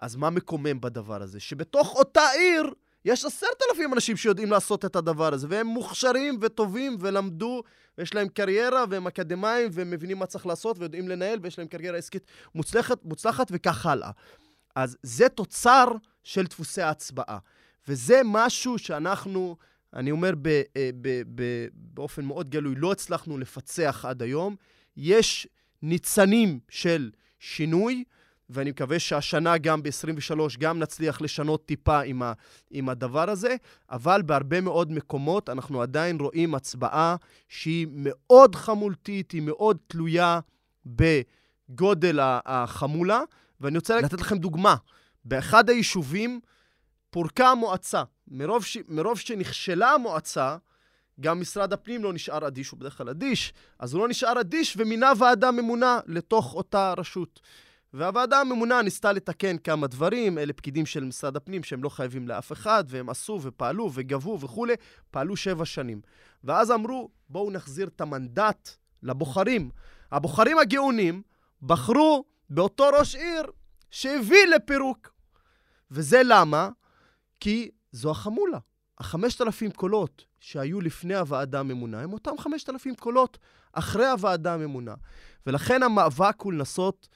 [0.00, 1.40] אז מה מקומם בדבר הזה?
[1.40, 2.72] שבתוך אותה עיר
[3.04, 7.62] יש עשרת אלפים אנשים שיודעים לעשות את הדבר הזה, והם מוכשרים וטובים ולמדו,
[7.98, 11.98] ויש להם קריירה, והם אקדמאים, והם מבינים מה צריך לעשות, ויודעים לנהל, ויש להם קריירה
[11.98, 14.10] עסקית מוצלחת, מוצלחת וכך הלאה.
[14.76, 15.84] אז זה תוצר
[16.22, 17.38] של דפוסי ההצבעה.
[17.88, 19.56] וזה משהו שאנחנו,
[19.94, 24.56] אני אומר ב, אה, ב, ב, באופן מאוד גלוי, לא הצלחנו לפצח עד היום.
[24.96, 25.46] יש
[25.82, 28.04] ניצנים של שינוי,
[28.50, 32.32] ואני מקווה שהשנה, גם ב-23, גם נצליח לשנות טיפה עם, ה,
[32.70, 33.56] עם הדבר הזה,
[33.90, 37.16] אבל בהרבה מאוד מקומות אנחנו עדיין רואים הצבעה
[37.48, 40.40] שהיא מאוד חמולתית, היא מאוד תלויה
[40.86, 43.20] בגודל החמולה,
[43.60, 44.76] ואני רוצה לתת לכם דוגמה.
[45.24, 46.40] באחד היישובים
[47.14, 48.02] פורקה המועצה.
[48.28, 48.78] מרוב, ש...
[48.88, 50.56] מרוב שנכשלה המועצה,
[51.20, 54.76] גם משרד הפנים לא נשאר אדיש, הוא בדרך כלל אדיש, אז הוא לא נשאר אדיש
[54.78, 57.40] ומינה ועדה ממונה לתוך אותה רשות.
[57.92, 62.52] והוועדה הממונה ניסתה לתקן כמה דברים, אלה פקידים של משרד הפנים שהם לא חייבים לאף
[62.52, 64.74] אחד, והם עשו ופעלו וגבו וכולי,
[65.10, 66.00] פעלו שבע שנים.
[66.44, 68.70] ואז אמרו, בואו נחזיר את המנדט
[69.02, 69.70] לבוחרים.
[70.12, 71.22] הבוחרים הגאונים
[71.62, 73.44] בחרו באותו ראש עיר
[73.90, 75.10] שהביא לפירוק.
[75.90, 76.68] וזה למה?
[77.40, 78.58] כי זו החמולה.
[78.98, 83.38] החמשת אלפים קולות שהיו לפני הוועדה הממונה הם אותם חמשת אלפים קולות
[83.72, 84.94] אחרי הוועדה הממונה.
[85.46, 87.08] ולכן המאבק הוא לנסות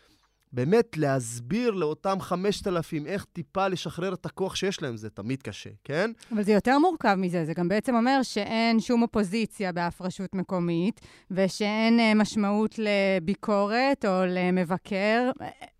[0.52, 6.10] באמת להסביר לאותם 5,000 איך טיפה לשחרר את הכוח שיש להם, זה תמיד קשה, כן?
[6.32, 11.00] אבל זה יותר מורכב מזה, זה גם בעצם אומר שאין שום אופוזיציה באף רשות מקומית,
[11.30, 15.30] ושאין אה, משמעות לביקורת או למבקר.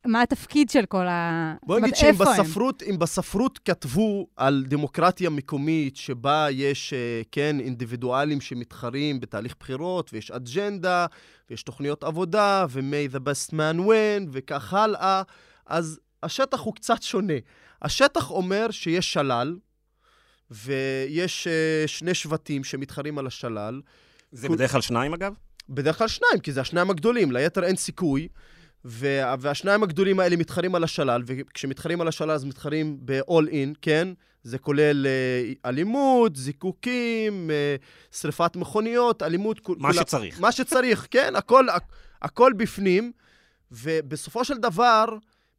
[0.07, 1.55] מה התפקיד של כל ה...
[1.62, 9.20] בוא נגיד שאם בספרות, בספרות כתבו על דמוקרטיה מקומית, שבה יש, אה, כן, אינדיבידואלים שמתחרים
[9.20, 11.07] בתהליך בחירות, ויש אג'נדה,
[11.51, 15.22] ויש תוכניות עבודה, ו-may the best man win, וכך הלאה,
[15.66, 17.32] אז השטח הוא קצת שונה.
[17.82, 19.57] השטח אומר שיש שלל,
[20.51, 23.80] ויש uh, שני שבטים שמתחרים על השלל.
[24.32, 24.55] זה כל...
[24.55, 25.34] בדרך כלל שניים, אגב?
[25.68, 28.28] בדרך כלל שניים, כי זה השניים הגדולים, ליתר אין סיכוי.
[28.85, 34.09] וה, והשניים הגדולים האלה מתחרים על השלל, וכשמתחרים על השלל אז מתחרים ב-all in, כן?
[34.43, 37.76] זה כולל אה, אלימות, זיקוקים, אה,
[38.12, 39.68] שריפת מכוניות, אלימות...
[39.68, 40.41] מה כולה, שצריך.
[40.41, 41.37] מה שצריך, כן?
[41.37, 41.66] הכל,
[42.22, 43.12] הכל בפנים,
[43.72, 45.05] ובסופו של דבר,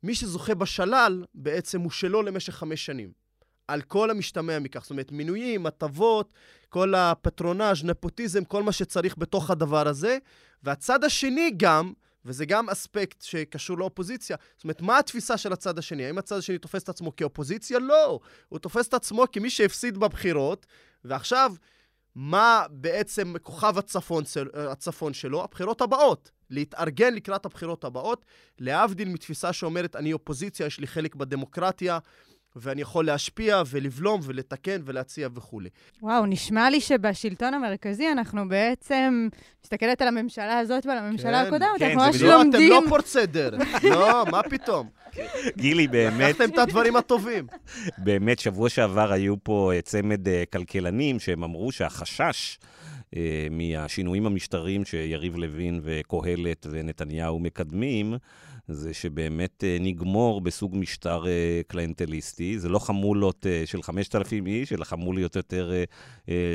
[0.03, 3.11] מי שזוכה בשלל, בעצם הוא שלו למשך חמש שנים.
[3.67, 4.81] על כל המשתמע מכך.
[4.81, 6.33] זאת אומרת, מינויים, הטבות,
[6.69, 10.17] כל הפטרונאז', נפוטיזם, כל מה שצריך בתוך הדבר הזה.
[10.63, 11.93] והצד השני גם,
[12.25, 14.37] וזה גם אספקט שקשור לאופוזיציה.
[14.55, 16.05] זאת אומרת, מה התפיסה של הצד השני?
[16.05, 17.79] האם הצד השני תופס את עצמו כאופוזיציה?
[17.79, 18.19] לא.
[18.49, 20.65] הוא תופס את עצמו כמי שהפסיד בבחירות,
[21.03, 21.53] ועכשיו,
[22.15, 25.43] מה בעצם כוכב הצפון, הצפון שלו?
[25.43, 26.31] הבחירות הבאות.
[26.49, 28.25] להתארגן לקראת הבחירות הבאות,
[28.59, 31.99] להבדיל מתפיסה שאומרת, אני אופוזיציה, יש לי חלק בדמוקרטיה,
[32.55, 35.69] ואני יכול להשפיע ולבלום ולתקן ולהציע וכולי.
[36.01, 39.27] וואו, נשמע לי שבשלטון המרכזי אנחנו בעצם,
[39.63, 42.69] מסתכלת על הממשלה הזאת ועל הממשלה כן, הקודמת, כן, אנחנו ממש לומדים...
[42.69, 43.83] לא, אתם לא פורצי דרך.
[43.83, 44.89] לא, מה פתאום?
[45.57, 46.39] גילי, באמת...
[46.39, 47.47] לקחתם את הדברים הטובים.
[47.97, 52.59] באמת, שבוע שעבר היו פה אה, צמד אה, כלכלנים שהם אמרו שהחשש...
[53.15, 58.13] אה, מהשינויים המשטריים שיריב לוין וקהלת ונתניהו מקדמים,
[58.73, 62.59] זה שבאמת אה, נגמור בסוג משטר אה, קליינטליסטי.
[62.59, 65.71] זה לא חמולות אה, של 5,000 איש, אלא חמוליות יותר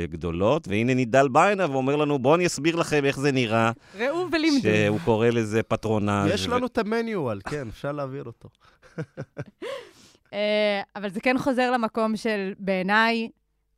[0.09, 0.67] גדולות.
[0.67, 3.71] והנה נידל בא הנה ואומר לנו, בואו אני אסביר לכם איך זה נראה.
[3.97, 4.69] ראו ולימדו.
[4.85, 6.31] שהוא קורא לזה פטרונאז'.
[6.33, 8.49] יש לנו את המניואל, כן, אפשר להעביר אותו.
[10.95, 13.29] אבל זה כן חוזר למקום של, בעיניי,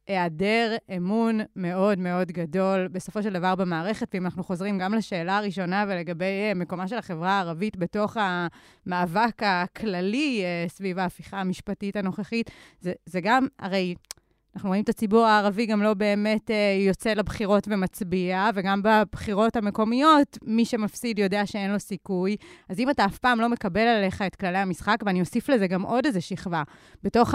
[0.08, 5.86] היעדר אמון מאוד מאוד גדול בסופו של דבר במערכת, ואם אנחנו חוזרים גם לשאלה הראשונה
[5.88, 12.93] ולגבי אה, מקומה של החברה הערבית בתוך המאבק הכללי אה, סביב ההפיכה המשפטית הנוכחית, זה,
[13.05, 13.95] זה גם, הרי
[14.58, 20.38] אנחנו רואים את הציבור הערבי גם לא באמת אה, יוצא לבחירות ומצביע, וגם בבחירות המקומיות,
[20.43, 22.36] מי שמפסיד יודע שאין לו סיכוי.
[22.70, 25.82] אז אם אתה אף פעם לא מקבל עליך את כללי המשחק, ואני אוסיף לזה גם
[25.82, 26.64] עוד איזו שכבה,
[27.03, 27.34] בתוך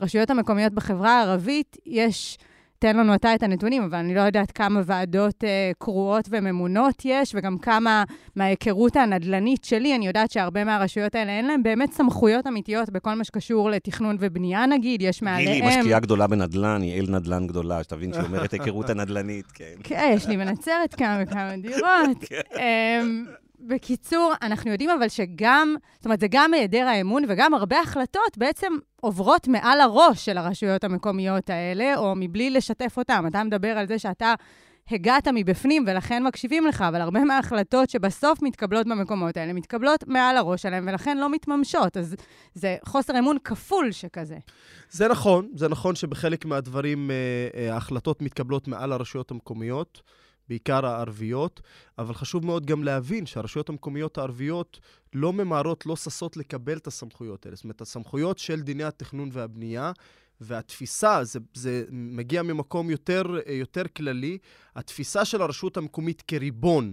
[0.00, 2.38] הרשויות המקומיות בחברה הערבית יש...
[2.78, 7.34] תן לנו אתה את הנתונים, אבל אני לא יודעת כמה ועדות אה, קרואות וממונות יש,
[7.34, 8.04] וגם כמה
[8.36, 13.24] מההיכרות הנדל"נית שלי, אני יודעת שהרבה מהרשויות האלה אין להן באמת סמכויות אמיתיות בכל מה
[13.24, 15.60] שקשור לתכנון ובנייה, נגיד, יש מעליהם...
[15.60, 19.74] גילי, משקיעה גדולה בנדל"ן, היא אל נדל"ן גדולה, שתבין שהיא אומרת היכרות הנדל"נית, כן.
[19.82, 22.24] כן, יש לי בנצרת כמה וכמה דירות.
[23.60, 28.72] בקיצור, אנחנו יודעים אבל שגם, זאת אומרת, זה גם היעדר האמון וגם הרבה החלטות בעצם
[29.00, 33.24] עוברות מעל הראש של הרשויות המקומיות האלה, או מבלי לשתף אותם.
[33.28, 34.34] אתה מדבר על זה שאתה
[34.90, 40.62] הגעת מבפנים ולכן מקשיבים לך, אבל הרבה מההחלטות שבסוף מתקבלות במקומות האלה, מתקבלות מעל הראש
[40.62, 41.96] שלהם ולכן לא מתממשות.
[41.96, 42.16] אז
[42.54, 44.36] זה חוסר אמון כפול שכזה.
[44.90, 47.16] זה נכון, זה נכון שבחלק מהדברים אה,
[47.54, 50.02] אה, ההחלטות מתקבלות מעל הרשויות המקומיות.
[50.48, 51.60] בעיקר הערביות,
[51.98, 54.80] אבל חשוב מאוד גם להבין שהרשויות המקומיות הערביות
[55.14, 57.56] לא ממהרות, לא ששות לקבל את הסמכויות האלה.
[57.56, 59.92] זאת אומרת, הסמכויות של דיני התכנון והבנייה
[60.40, 64.38] והתפיסה, זה, זה מגיע ממקום יותר, יותר כללי,
[64.76, 66.92] התפיסה של הרשות המקומית כריבון,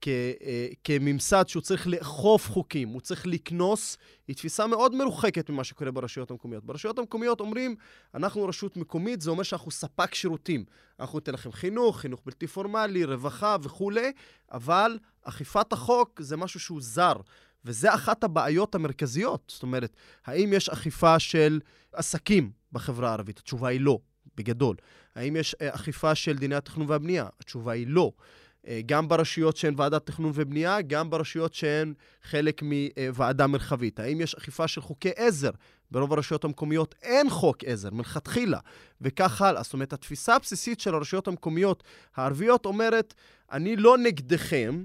[0.00, 3.96] כ, אה, כממסד שהוא צריך לאכוף חוקים, הוא צריך לקנוס,
[4.28, 6.64] היא תפיסה מאוד מרוחקת ממה שקורה ברשויות המקומיות.
[6.64, 7.76] ברשויות המקומיות אומרים,
[8.14, 10.64] אנחנו רשות מקומית, זה אומר שאנחנו ספק שירותים.
[11.00, 14.12] אנחנו ניתן לכם חינוך, חינוך בלתי פורמלי, רווחה וכולי,
[14.52, 17.16] אבל אכיפת החוק זה משהו שהוא זר.
[17.64, 19.52] וזה אחת הבעיות המרכזיות.
[19.54, 21.60] זאת אומרת, האם יש אכיפה של
[21.92, 23.38] עסקים בחברה הערבית?
[23.38, 23.98] התשובה היא לא,
[24.36, 24.76] בגדול.
[25.14, 27.28] האם יש אה, אכיפה של דיני התכנון והבנייה?
[27.40, 28.12] התשובה היא לא.
[28.68, 34.00] אה, גם ברשויות שהן ועדת תכנון ובנייה, גם ברשויות שהן חלק מוועדה מרחבית.
[34.00, 35.50] האם יש אכיפה של חוקי עזר?
[35.90, 38.58] ברוב הרשויות המקומיות אין חוק עזר מלכתחילה,
[39.00, 39.62] וכך הלאה.
[39.62, 41.82] זאת אומרת, התפיסה הבסיסית של הרשויות המקומיות
[42.16, 43.14] הערביות אומרת,
[43.52, 44.84] אני לא נגדכם,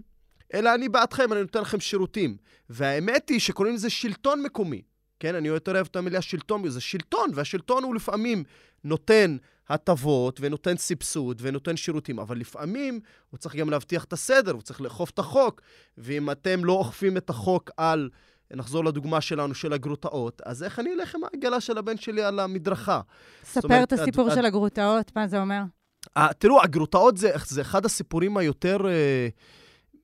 [0.53, 2.37] אלא אני בעדכם, אני נותן לכם שירותים.
[2.69, 4.81] והאמת היא שקוראים לזה שלטון מקומי.
[5.19, 8.43] כן, אני יותר אוהב את המילה שלטון, זה שלטון, והשלטון הוא לפעמים
[8.83, 9.37] נותן
[9.73, 12.99] הטבות ונותן סבסוד ונותן שירותים, אבל לפעמים
[13.29, 15.61] הוא צריך גם להבטיח את הסדר, הוא צריך לאכוף את החוק,
[15.97, 18.09] ואם אתם לא אוכפים את החוק על,
[18.53, 22.39] נחזור לדוגמה שלנו, של הגרוטאות, אז איך אני אלך עם העגלה של הבן שלי על
[22.39, 23.01] המדרכה?
[23.43, 24.45] ספר אומרת, את הסיפור עד, של.
[24.45, 25.61] הגרוטאות, מה זה אומר?
[26.05, 29.27] 아, אה, תראו, הגרוטאות זה, זה אחד הסיפורים היותר אה,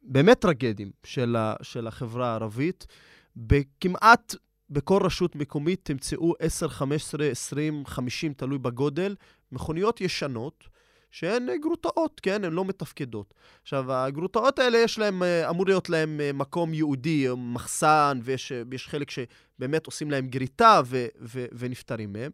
[0.03, 2.87] באמת טרגדיים של, ה, של החברה הערבית.
[3.35, 4.35] בכמעט
[4.69, 9.15] בכל רשות מקומית תמצאו 10, 15, 20, 50, תלוי בגודל,
[9.51, 10.63] מכוניות ישנות,
[11.11, 12.43] שהן גרוטאות, כן?
[12.43, 13.33] הן לא מתפקדות.
[13.61, 19.09] עכשיו, הגרוטאות האלה, יש להם, אה, אמור להיות להם אה, מקום ייעודי, מחסן, ויש חלק
[19.11, 22.31] שבאמת עושים להם גריטה ו, ו, ונפטרים מהם.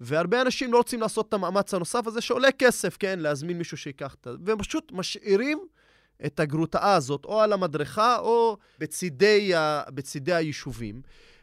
[0.00, 3.18] והרבה אנשים לא רוצים לעשות את המאמץ הנוסף הזה, שעולה כסף, כן?
[3.18, 5.58] להזמין מישהו שיקח את זה, והם פשוט משאירים
[6.26, 11.02] את הגרוטאה הזאת, או על המדרכה או בצידי, ה, בצידי היישובים.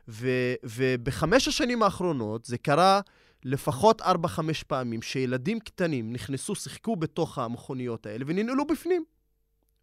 [0.10, 0.30] ו,
[0.64, 3.01] ובחמש השנים האחרונות זה קרה
[3.43, 9.03] לפחות ארבע-חמש פעמים שילדים קטנים נכנסו, שיחקו בתוך המכוניות האלה וננעלו בפנים,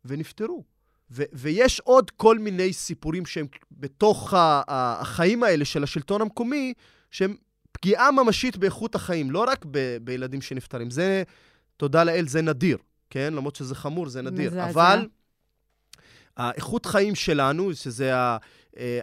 [0.05, 0.65] ונפטרו.
[1.11, 6.73] ו- ויש עוד כל מיני סיפורים שהם בתוך ה- ה- החיים האלה של השלטון המקומי,
[7.11, 7.37] שהם
[7.73, 10.91] פגיעה ממשית באיכות החיים, לא רק ב- בילדים שנפטרים.
[10.91, 11.23] זה,
[11.77, 12.79] תודה לאל, זה נדיר,
[13.11, 13.35] כן?
[13.35, 14.51] למרות שזה חמור, זה נדיר.
[14.51, 14.71] מזעזע.
[14.71, 15.09] אבל
[16.37, 18.37] האיכות חיים שלנו, שזה ה-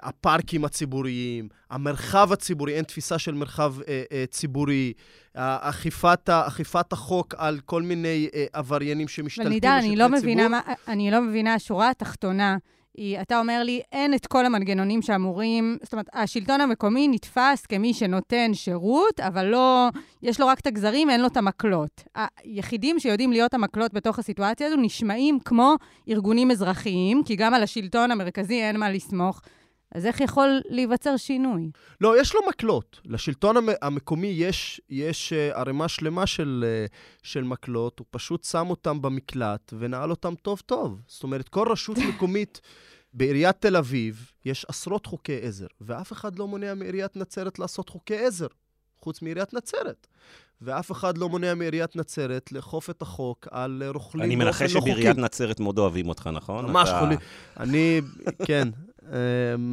[0.03, 4.93] הפארקים הציבוריים, המרחב הציבורי, אין תפיסה של מרחב אה, אה, ציבורי,
[5.35, 10.61] ה- אכיפת, אכיפת החוק על כל מיני אה, עבריינים שמשתלטים אני לא בשטחי מבינה ציבור.
[10.67, 12.57] מה, אני לא מבינה, השורה התחתונה
[12.97, 17.93] היא, אתה אומר לי, אין את כל המנגנונים שאמורים, זאת אומרת, השלטון המקומי נתפס כמי
[17.93, 19.89] שנותן שירות, אבל לא,
[20.21, 22.03] יש לו רק את הגזרים, אין לו את המקלות.
[22.43, 25.75] היחידים שיודעים להיות המקלות בתוך הסיטואציה הזו נשמעים כמו
[26.09, 29.41] ארגונים אזרחיים, כי גם על השלטון המרכזי אין מה לסמוך.
[29.93, 31.71] אז איך יכול להיווצר שינוי?
[32.01, 32.99] לא, יש לו מקלות.
[33.05, 38.69] לשלטון המ- המקומי יש, יש uh, ערימה שלמה של, uh, של מקלות, הוא פשוט שם
[38.69, 41.01] אותם במקלט ונעל אותם טוב-טוב.
[41.07, 42.61] זאת אומרת, כל רשות מקומית
[43.13, 48.17] בעיריית תל אביב יש עשרות חוקי עזר, ואף אחד לא מונע מעיריית נצרת לעשות חוקי
[48.17, 48.47] עזר,
[49.01, 50.07] חוץ מעיריית נצרת.
[50.61, 54.75] ואף אחד לא מונע מעיריית נצרת לאכוף את החוק על אה, רוכלים אני באופן מנחש
[54.75, 54.91] לא חוקי.
[54.91, 56.65] שבעיריית נצרת מאוד אוהבים אותך, נכון?
[56.65, 57.15] ממש אתה- חולי.
[57.59, 58.01] אני,
[58.45, 58.67] כן,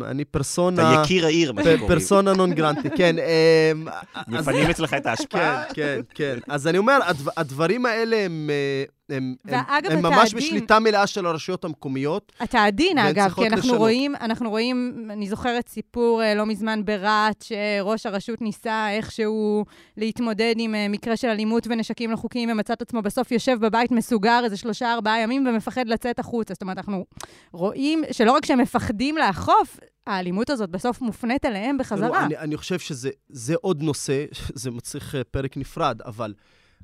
[0.04, 0.92] אני פרסונה...
[0.94, 1.86] אתה יקיר העיר, מה שקוראים.
[1.88, 3.16] פרסונה נון גרנטי, כן.
[3.72, 3.86] אמ,
[4.28, 5.64] מפנים אצלך את ההשפעה?
[5.64, 6.38] כן, כן, כן.
[6.48, 10.34] אז אני אומר, הדב- הדברים האלה הם, אה, הם, הם, ואגב, הם אתה ממש.
[10.34, 12.32] בשליטה מלאה של הרשויות המקומיות.
[12.42, 13.78] אתה עדין, אגב, כי אנחנו לשנות.
[13.78, 19.64] רואים, אנחנו רואים, אני זוכרת סיפור אה, לא מזמן ברהט, שראש הרשות ניסה איכשהו
[19.96, 23.90] להתמודד עם אה, מקרה של אלימות ונשקים לא חוקיים, ומצא את עצמו בסוף יושב בבית
[23.90, 26.54] מסוגר איזה שלושה, ארבעה ימים ומפחד לצאת החוצה.
[26.54, 27.04] זאת אומרת, אנחנו
[27.52, 32.24] רואים שלא רק שהם מפחדים לאכוף, האלימות הזאת בסוף מופנית אליהם בחזרה.
[32.24, 34.24] אני, אני חושב שזה זה עוד נושא,
[34.62, 36.34] זה מצריך אה, פרק נפרד, אבל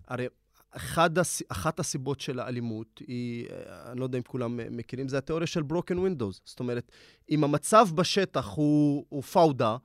[0.08, 0.26] הרי
[1.16, 5.18] הס, אחת הסיבות של האלימות היא, אה, אני לא יודע אם כולם אה, מכירים, זה
[5.18, 6.40] התיאוריה של broken windows.
[6.44, 6.92] זאת אומרת,
[7.30, 9.76] אם המצב בשטח הוא, הוא פאודה,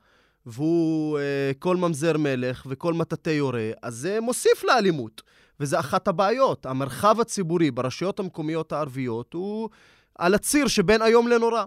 [0.45, 5.21] והוא אה, כל ממזר מלך וכל מטאטא יורה, אז זה מוסיף לאלימות.
[5.59, 6.65] וזה אחת הבעיות.
[6.65, 9.69] המרחב הציבורי ברשויות המקומיות הערביות הוא
[10.15, 11.63] על הציר שבין איום לנורא.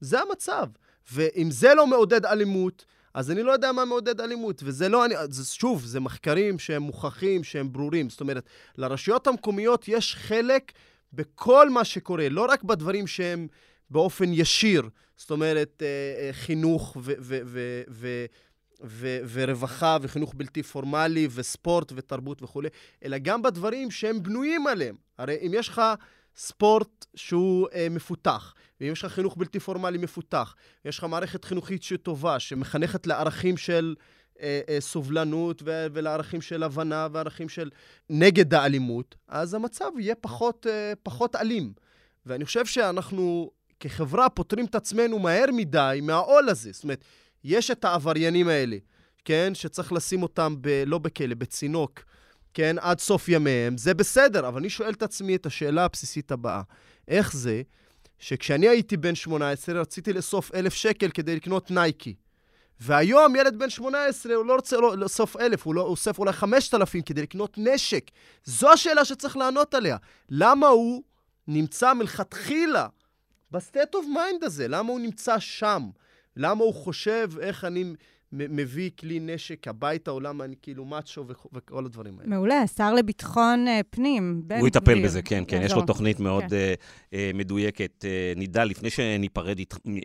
[0.00, 0.66] זה המצב.
[1.12, 2.84] ואם זה לא מעודד אלימות,
[3.16, 4.62] אז אני לא יודע מה מעודד אלימות.
[4.64, 5.14] וזה לא, אני,
[5.44, 8.10] שוב, זה מחקרים שהם מוכחים, שהם ברורים.
[8.10, 8.44] זאת אומרת,
[8.78, 10.72] לרשויות המקומיות יש חלק
[11.12, 13.48] בכל מה שקורה, לא רק בדברים שהם
[13.90, 14.82] באופן ישיר,
[15.16, 15.86] זאת אומרת, אה,
[16.26, 17.12] אה, חינוך ו-
[17.88, 18.26] ו-
[19.28, 22.68] ורווחה וחינוך בלתי פורמלי וספורט ותרבות וכולי,
[23.04, 24.96] אלא גם בדברים שהם בנויים עליהם.
[25.18, 25.82] הרי אם יש לך
[26.36, 30.54] ספורט שהוא אה, מפותח, יש לך חינוך בלתי פורמלי מפותח,
[30.84, 33.94] יש לך מערכת חינוכית שטובה, שמחנכת לערכים של
[34.40, 37.70] אה, אה, סובלנות ו- ולערכים של הבנה וערכים של
[38.10, 41.72] נגד האלימות, אז המצב יהיה פחות, אה, פחות אלים.
[42.26, 43.50] ואני חושב שאנחנו
[43.80, 46.70] כחברה פותרים את עצמנו מהר מדי מהעול הזה.
[46.72, 47.04] זאת אומרת,
[47.44, 48.76] יש את העבריינים האלה,
[49.24, 49.54] כן?
[49.54, 52.00] שצריך לשים אותם ב- לא בכלא, בצינוק,
[52.54, 52.76] כן?
[52.80, 53.78] עד סוף ימיהם.
[53.78, 56.62] זה בסדר, אבל אני שואל את עצמי את השאלה הבסיסית הבאה.
[57.08, 57.62] איך זה
[58.18, 62.14] שכשאני הייתי בן 18 רציתי לאסוף אלף שקל כדי לקנות נייקי.
[62.80, 67.02] והיום ילד בן 18, הוא לא רוצה לא- לאסוף אלף, הוא לא אוסף אולי 5,000
[67.02, 68.10] כדי לקנות נשק.
[68.44, 69.96] זו השאלה שצריך לענות עליה.
[70.30, 71.02] למה הוא
[71.48, 72.86] נמצא מלכתחילה
[73.50, 74.68] ב state of mind הזה?
[74.68, 75.82] למה הוא נמצא שם?
[76.36, 77.94] למה הוא חושב איך אני
[78.32, 82.30] מביא כלי נשק הביתה, למה אני כאילו מאצ'ו וכ- וכל הדברים האלה?
[82.30, 84.58] מעולה, השר לביטחון אה, פנים, בן גביר.
[84.58, 85.72] הוא יטפל בזה, כן, כן, יש.
[85.72, 86.74] לו תוכנית מאוד כן.
[87.14, 88.04] אה, מדויקת.
[88.04, 89.58] אה, נידל, לפני שניפרד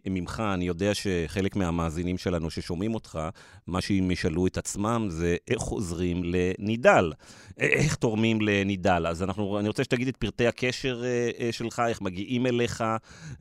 [0.09, 3.19] ממך, אני יודע שחלק מהמאזינים שלנו ששומעים אותך,
[3.67, 7.11] מה שהם ישאלו את עצמם זה איך חוזרים לנידל,
[7.57, 9.07] איך תורמים לנידל.
[9.07, 12.83] אז אנחנו, אני רוצה שתגיד את פרטי הקשר אה, אה, שלך, איך מגיעים אליך,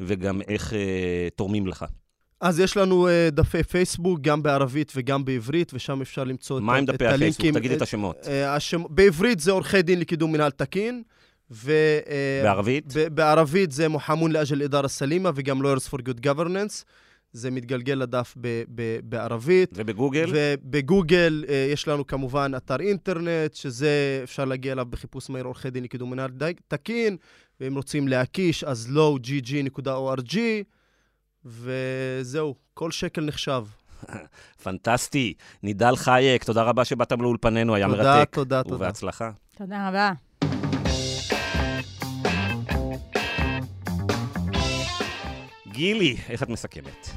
[0.01, 1.85] וגם איך אה, תורמים לך.
[2.41, 6.77] אז יש לנו uh, דפי פייסבוק, גם בערבית וגם בעברית, ושם אפשר למצוא את, מה
[6.77, 7.15] עם דפי הפייסבוק?
[7.15, 7.55] הלינקים.
[7.55, 8.17] תגיד את את- השמות.
[8.27, 11.03] אה, השם, בעברית זה עורכי דין לקידום מנהל תקין,
[11.51, 11.73] ו...
[12.09, 12.93] אה, בערבית?
[12.97, 16.85] ב- בערבית זה מוחמון לאג'ל אידארה סלימה, וגם Lawyers for Good Governance.
[17.33, 19.71] זה מתגלגל לדף ב- ב- בערבית.
[19.77, 20.31] ובגוגל?
[20.35, 25.85] ובגוגל אה, יש לנו כמובן אתר אינטרנט, שזה אפשר להגיע אליו בחיפוש מהיר עורכי דין
[25.85, 26.31] לקידום מנהל
[26.69, 27.17] תקין,
[27.61, 30.37] ואם רוצים להקיש, אז lowgg.org,
[31.45, 33.65] וזהו, כל שקל נחשב.
[34.63, 35.35] פנטסטי.
[35.63, 38.35] נידל חייק, תודה רבה שבאת לאולפנינו, היה תודה, מרתק.
[38.35, 38.77] תודה, תודה.
[38.77, 39.31] ובהצלחה.
[39.57, 40.13] תודה רבה.
[45.69, 47.09] גילי, איך את מסכמת?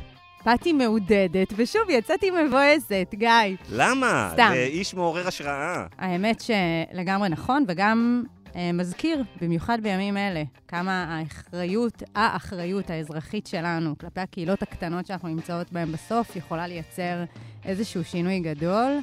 [0.45, 3.29] באתי מעודדת, ושוב יצאתי מבואסת, גיא.
[3.69, 4.29] למה?
[4.33, 4.49] סתם.
[4.53, 5.85] זה איש מעורר השראה.
[5.97, 8.23] האמת שלגמרי נכון, וגם
[8.73, 15.91] מזכיר, במיוחד בימים אלה, כמה האחריות, האחריות האזרחית שלנו כלפי הקהילות הקטנות שאנחנו נמצאות בהן
[15.91, 17.23] בסוף, יכולה לייצר
[17.65, 18.99] איזשהו שינוי גדול.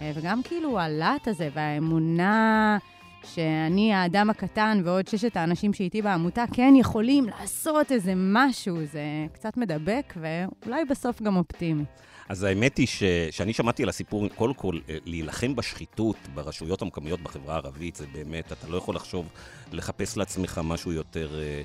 [0.00, 2.78] אה, וגם כאילו הלהט הזה והאמונה
[3.24, 9.56] שאני האדם הקטן ועוד ששת האנשים שאיתי בעמותה כן יכולים לעשות איזה משהו, זה קצת
[9.56, 11.84] מדבק ואולי בסוף גם אופטימי.
[12.30, 13.02] אז האמת היא ש...
[13.30, 18.52] שאני שמעתי על הסיפור, קודם כל, אה, להילחם בשחיתות ברשויות המקומיות בחברה הערבית, זה באמת,
[18.52, 19.28] אתה לא יכול לחשוב,
[19.72, 21.62] לחפש לעצמך משהו יותר, אה,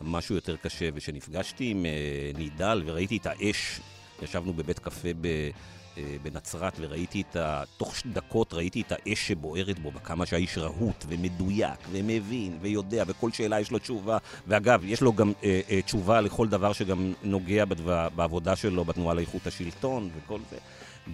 [0.00, 0.88] משהו יותר קשה.
[0.94, 1.90] וכשנפגשתי עם אה,
[2.38, 3.80] נידל וראיתי את האש,
[4.22, 5.50] ישבנו בבית קפה ב...
[5.98, 7.62] אה, בנצרת וראיתי את ה...
[7.76, 13.60] תוך דקות ראיתי את האש שבוערת בו, וכמה שהאיש רהוט ומדויק ומבין ויודע, וכל שאלה
[13.60, 14.18] יש לו תשובה.
[14.46, 19.14] ואגב, יש לו גם אה, אה, תשובה לכל דבר שגם נוגע בדבר, בעבודה שלו, בתנועה
[19.14, 20.56] לאיכות השלטון וכל זה.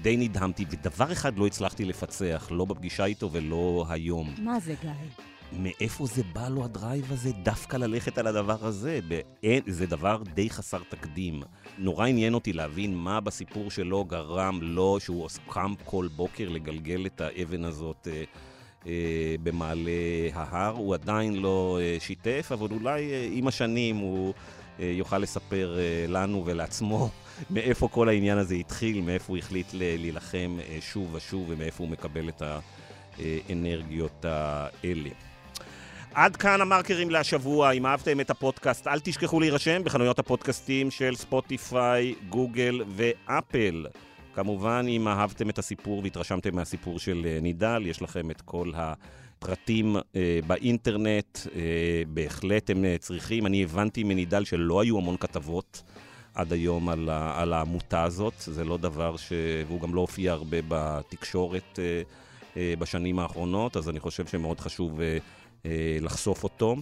[0.03, 4.35] די נדהמתי, ודבר אחד לא הצלחתי לפצח, לא בפגישה איתו ולא היום.
[4.39, 5.34] מה זה, גיא?
[5.53, 9.01] מאיפה זה בא לו הדרייב הזה דווקא ללכת על הדבר הזה?
[9.67, 11.43] זה דבר די חסר תקדים.
[11.79, 17.21] נורא עניין אותי להבין מה בסיפור שלו גרם לו שהוא קם כל בוקר לגלגל את
[17.21, 18.25] האבן הזאת אה,
[18.87, 19.91] אה, במעלה
[20.33, 20.75] ההר.
[20.77, 24.35] הוא עדיין לא אה, שיתף, אבל אולי אה, עם השנים הוא
[24.81, 27.09] אה, יוכל לספר אה, לנו ולעצמו
[27.51, 32.29] מאיפה כל העניין הזה התחיל, מאיפה הוא החליט להילחם אה, שוב ושוב ומאיפה הוא מקבל
[32.29, 32.43] את
[33.19, 35.11] האנרגיות האלה.
[36.15, 37.71] עד כאן המרקרים להשבוע.
[37.71, 43.87] אם אהבתם את הפודקאסט, אל תשכחו להירשם בחנויות הפודקאסטים של ספוטיפיי, גוגל ואפל.
[44.35, 49.97] כמובן, אם אהבתם את הסיפור והתרשמתם מהסיפור של אה, נידל, יש לכם את כל הפרטים
[49.97, 51.39] אה, באינטרנט.
[51.57, 51.61] אה,
[52.09, 53.47] בהחלט הם אה, צריכים.
[53.47, 55.83] אני הבנתי מנידל שלא היו המון כתבות
[56.35, 58.35] עד היום על, ה- על העמותה הזאת.
[58.39, 59.33] זה לא דבר ש...
[59.67, 62.03] והוא גם לא הופיע הרבה בתקשורת אה,
[62.57, 65.01] אה, בשנים האחרונות, אז אני חושב שמאוד חשוב...
[65.01, 65.19] אה,
[66.01, 66.77] לחשוף אותו.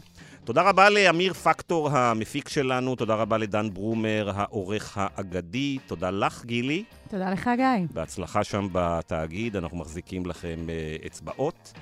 [0.45, 6.85] תודה רבה לאמיר פקטור, המפיק שלנו, תודה רבה לדן ברומר, העורך האגדי, תודה לך, גילי.
[7.11, 7.87] תודה לך, גיא.
[7.93, 11.73] בהצלחה שם בתאגיד, אנחנו מחזיקים לכם אה, אצבעות,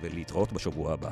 [0.00, 1.10] ולהתראות בשבוע הבא.